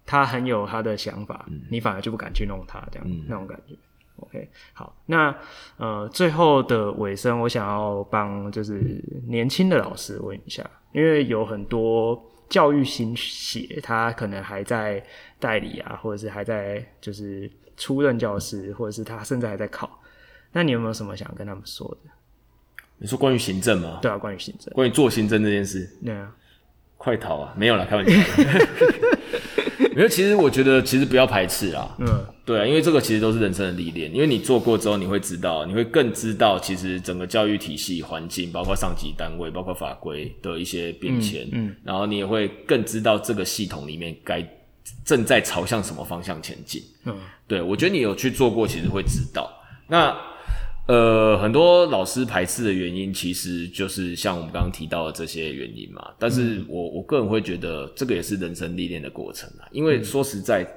[0.09, 3.75] 他很有他的想法，嗯、你反而就不敢去弄他，这样、嗯、那种感觉。
[4.15, 5.33] OK，好，那
[5.77, 15.01] 呃，最后的尾声，我想要帮就是年轻的老师问一下，因为有很多教育新血，他可能还在
[15.39, 17.47] 代理啊，或者是还在就是
[17.77, 20.01] 出任教师，或者是他甚至还在考。
[20.51, 22.09] 那你有没有什么想跟他们说的？
[22.97, 23.99] 你说关于行政吗？
[24.01, 25.87] 对啊，关于行政，关于做行政这件事。
[26.03, 26.35] 对啊，
[26.97, 27.53] 快逃啊！
[27.55, 28.19] 没有了，开玩笑。
[29.99, 31.93] 因为其实我觉得，其实不要排斥啦。
[31.99, 34.09] 嗯，对啊，因为这个其实都是人生的历练。
[34.15, 41.43] 因为你做过之后，你会知道，你会更知道，其实整个教育体系环境，包括上级单位，包括法规的一些变迁。
[41.51, 44.41] 嗯，嗯，然后你也会更知道这个系统里面该
[45.03, 46.81] 正在朝向什么方向前进。
[47.03, 47.13] 嗯，
[47.45, 49.51] 对，我觉得你有去做过，其实会知道。
[49.85, 50.15] 那。
[50.89, 56.03] 呃，很多老师排斥的原因，其实就是像我们刚刚提到的这些原因嘛。
[56.17, 59.69] 但是我我个人会觉得，这个也是人生历练的过程啊。
[59.71, 60.67] 因为说实在，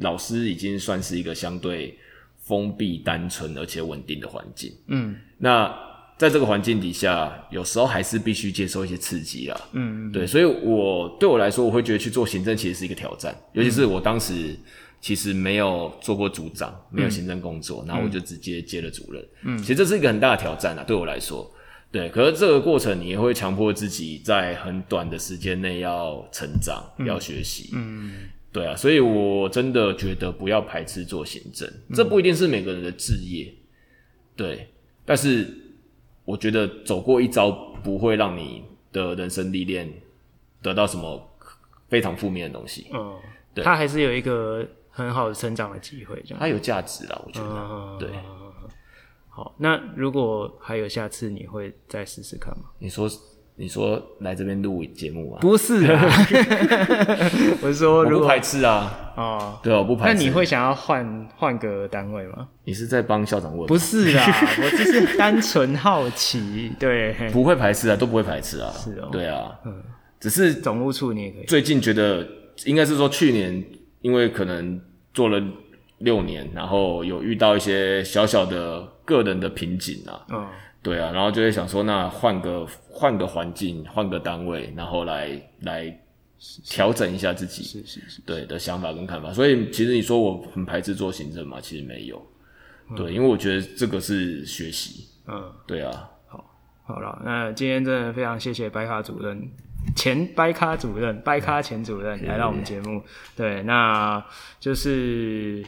[0.00, 1.96] 老师已经算是一个相对
[2.40, 4.72] 封闭、单纯而且稳定的环境。
[4.88, 5.72] 嗯，那
[6.18, 9.60] 在这个环境底下，有时候还是必须接受一些刺激啊。
[9.74, 14.56] 嗯，对，所以我对我来说，我会觉得去做行政其实是一个挑战，尤其是我当时。
[15.02, 19.28] 其实没有做过组长，没有行政工作，嗯、然后我就直接接了主任。
[19.42, 21.52] 嗯，其实这是一个很大的挑战啊，对我来说。
[21.90, 27.70] 对，可是这个过程你也会强迫自己在很短的时间内要成长，嗯、要学习。
[27.74, 33.52] 嗯，对啊，所以我真的觉得不要排斥做行政，嗯、这不一定是每个人的职业。
[34.36, 34.68] 对，
[35.04, 35.52] 但是
[36.24, 37.50] 我觉得走过一遭
[37.82, 39.92] 不会让你的人生历练
[40.62, 41.20] 得到什么
[41.88, 42.86] 非常负面的东西。
[42.94, 43.18] 嗯，
[43.52, 44.64] 对，他还是有一个。
[44.92, 46.38] 很好的成长的机会，这样。
[46.38, 47.48] 它有价值啦，我觉得。
[47.48, 48.08] 嗯、对。
[49.28, 52.64] 好，那如果还有下次，你会再试试看吗？
[52.78, 53.08] 你说，
[53.56, 55.40] 你说来这边录节目啊？
[55.40, 56.04] 不是啊，
[57.62, 58.98] 我是说如果排斥啊。
[59.16, 60.14] 哦，对啊，我不排斥。
[60.14, 62.46] 那你会想要换换个单位吗？
[62.64, 63.66] 你是在帮校长问？
[63.66, 64.26] 不是啊，
[64.62, 66.70] 我只是单纯好奇。
[66.78, 68.70] 对，不会排斥啊，都不会排斥啊。
[68.72, 69.82] 是哦，对啊，嗯，
[70.20, 71.44] 只是总务处你也可以。
[71.44, 72.26] 最近觉得
[72.66, 73.64] 应该是说去年，
[74.02, 74.80] 因为可能
[75.14, 75.42] 做了
[75.98, 80.26] 六年，然后有遇到一些小小的个人的瓶颈啊。
[80.28, 80.46] 嗯。
[80.84, 85.96] 对啊，然后就会想说，那换个换个环境，换个单位，然后来来
[86.64, 89.32] 调整一下自己，是是是，对的想法跟看法。
[89.32, 92.20] 所以其实你说我很排斥做行政嘛，其实没有，
[92.96, 96.44] 对，因为我觉得这个是学习，嗯，对啊，好，
[96.82, 99.40] 好了，那今天真的非常谢谢白卡主任，
[99.94, 103.02] 前掰咖主任，掰咖前主任来到我们节目，
[103.36, 104.24] 对，那
[104.60, 105.64] 就是。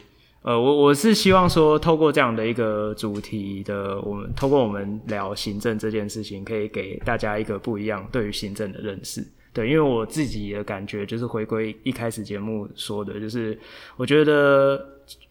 [0.47, 9.25] 呃，我我是希望说，透过这样的一个主题的，我们透过我们聊行政这件事情，可以给大家一个不一样对于行政的认识。
[9.51, 13.57] 对，因为我自己的感觉就是回归一开始节目说的，就是
[13.97, 14.79] 我觉得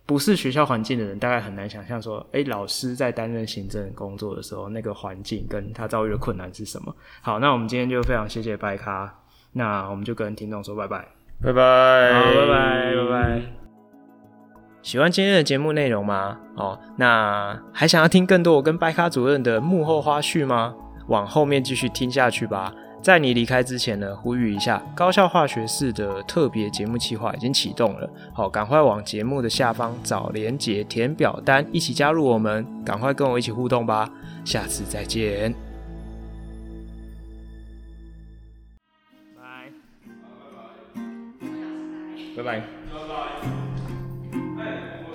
[0.06, 6.94] 不是学校环境的人，大概很难想象说，诶、欸，老师在担任行政工作的时候，那个环境跟他遭遇的困难是什么。
[7.22, 9.12] 好，那我们今天就非常谢谢掰咖，
[9.52, 11.08] 那我们就跟听众说拜拜，
[11.42, 13.42] 拜拜，好，拜拜，拜拜。
[14.82, 16.38] 喜欢今天的节目内容吗？
[16.56, 20.74] 哦，那还想要听更多我跟掰咖主任的幕后花絮吗？
[21.08, 22.72] 往后面继续听下去吧。
[23.04, 28.08] 在你离开之前呢，呼吁一下，高校化学室的特别节目计划已经启动了。
[28.32, 34.10] 好，赶快往节目的下方找连结填表单，一起加入我们，赶快跟我一起互动吧。
[34.42, 35.54] 下次再见。
[42.34, 42.42] 拜拜。
[42.42, 42.62] 拜拜。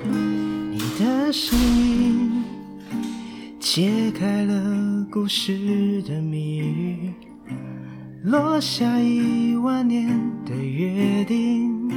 [0.03, 2.43] 你的声音
[3.59, 7.13] 解开了故事的谜语，
[8.24, 10.09] 落下一万年
[10.45, 11.89] 的约定。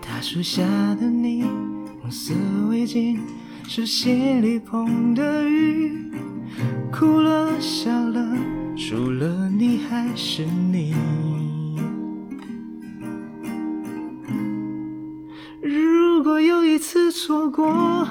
[0.00, 0.62] 大树下
[0.94, 1.44] 的你，
[2.00, 2.32] 红色
[2.70, 3.18] 围巾，
[3.68, 6.10] 是心里碰的雨，
[6.90, 8.34] 哭了笑了，
[8.76, 10.94] 除了你还是你。
[15.60, 18.08] 如果有一次错过，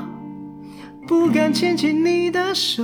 [1.08, 2.84] 不敢牵起你的手，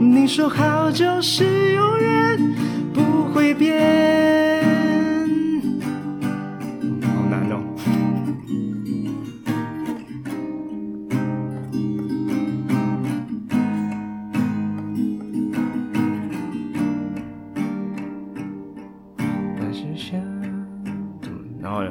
[0.00, 2.54] 你说好就是永远
[2.92, 4.62] 不会变。
[7.02, 7.60] 好难哦。
[21.60, 21.90] 然后呢？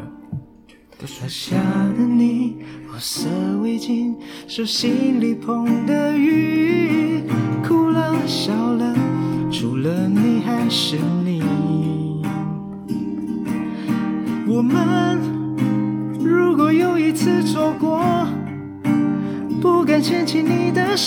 [0.99, 1.57] 落下
[1.97, 2.57] 的你，
[2.87, 3.27] 红色
[3.61, 4.15] 围巾，
[4.47, 6.02] 手心里捧的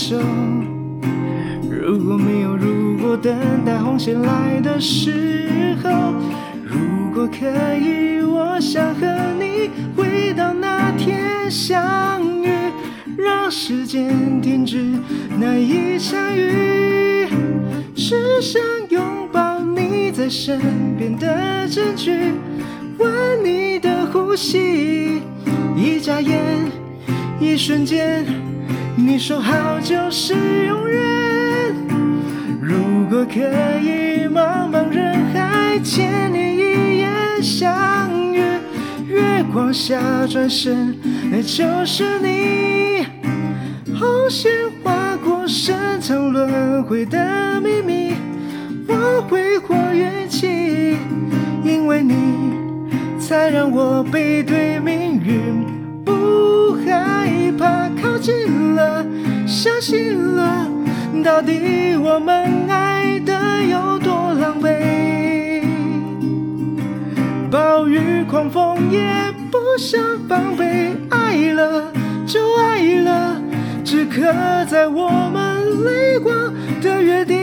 [0.09, 0.14] 手，
[1.68, 3.34] 如果没有如果，等
[3.64, 5.90] 待红线来的时候，
[6.62, 7.44] 如果可
[7.74, 9.04] 以，我想和
[9.36, 12.48] 你回到那天相遇，
[13.18, 14.92] 让时间停止
[15.40, 17.26] 那一场雨，
[17.96, 19.02] 只想拥
[19.32, 20.61] 抱你在身
[20.96, 22.12] 边的证据，
[22.96, 25.20] 闻你的呼吸，
[25.76, 26.40] 一眨眼，
[27.40, 28.24] 一瞬间，
[28.96, 30.34] 你说好就是
[30.66, 31.02] 永远。
[32.60, 33.40] 如果可
[33.80, 38.40] 以，茫茫人海千你一眼相遇。
[39.06, 40.94] 月光下转身，
[41.30, 43.06] 那就是你。
[43.98, 44.50] 红线
[44.82, 48.14] 划过深藏轮回的秘密，
[48.86, 50.98] 我挥霍运气，
[51.64, 52.14] 因为你
[53.18, 55.64] 才让我背对命运，
[56.04, 57.64] 不害怕
[58.03, 59.05] 靠近了，
[59.47, 60.68] 相信了，
[61.24, 63.32] 到底我们爱得
[63.62, 65.64] 有多狼狈。
[67.51, 69.01] 暴雨狂风也
[69.51, 71.92] 不想防备，爱了
[72.26, 73.40] 就爱了，
[73.84, 74.22] 只刻
[74.66, 77.36] 在我们泪光的约定。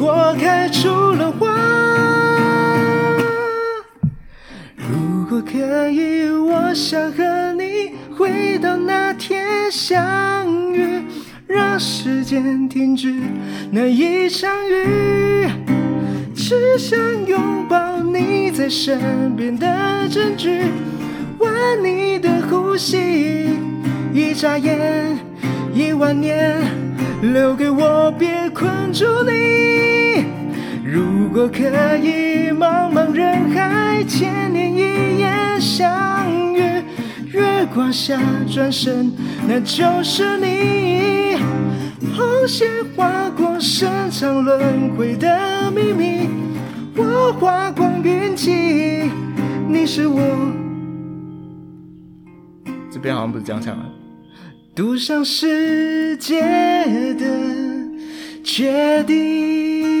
[0.00, 1.54] 花开出了花。
[4.76, 7.49] 如果可以，我想和
[8.20, 10.04] 回到那天相
[10.74, 11.02] 遇，
[11.46, 13.14] 让时间停止
[13.70, 15.48] 那一场雨，
[16.34, 20.64] 只想拥抱你在身边的证据，
[21.38, 21.50] 闻
[21.82, 23.48] 你的呼吸，
[24.12, 25.18] 一眨眼，
[25.72, 26.60] 一万年。
[27.22, 30.26] 留给我，别困住你。
[30.84, 36.60] 如果可以，茫茫人海，千年一眼相遇，
[37.32, 38.20] 月光下
[38.52, 39.12] 转身，
[39.46, 41.38] 那就是你。
[42.12, 46.28] 红线划过深藏轮回的秘密，
[46.96, 49.10] 我花光运气，
[49.68, 50.20] 你是我。
[52.90, 53.84] 这边好像不是这样唱的。
[54.74, 56.40] 赌上世界
[57.14, 57.24] 的
[58.42, 59.99] 决定。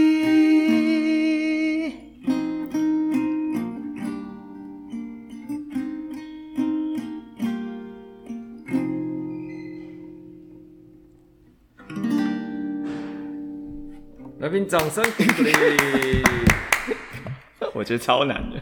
[14.50, 15.52] 宾掌声鼓励。
[17.72, 18.60] 我觉得超难的。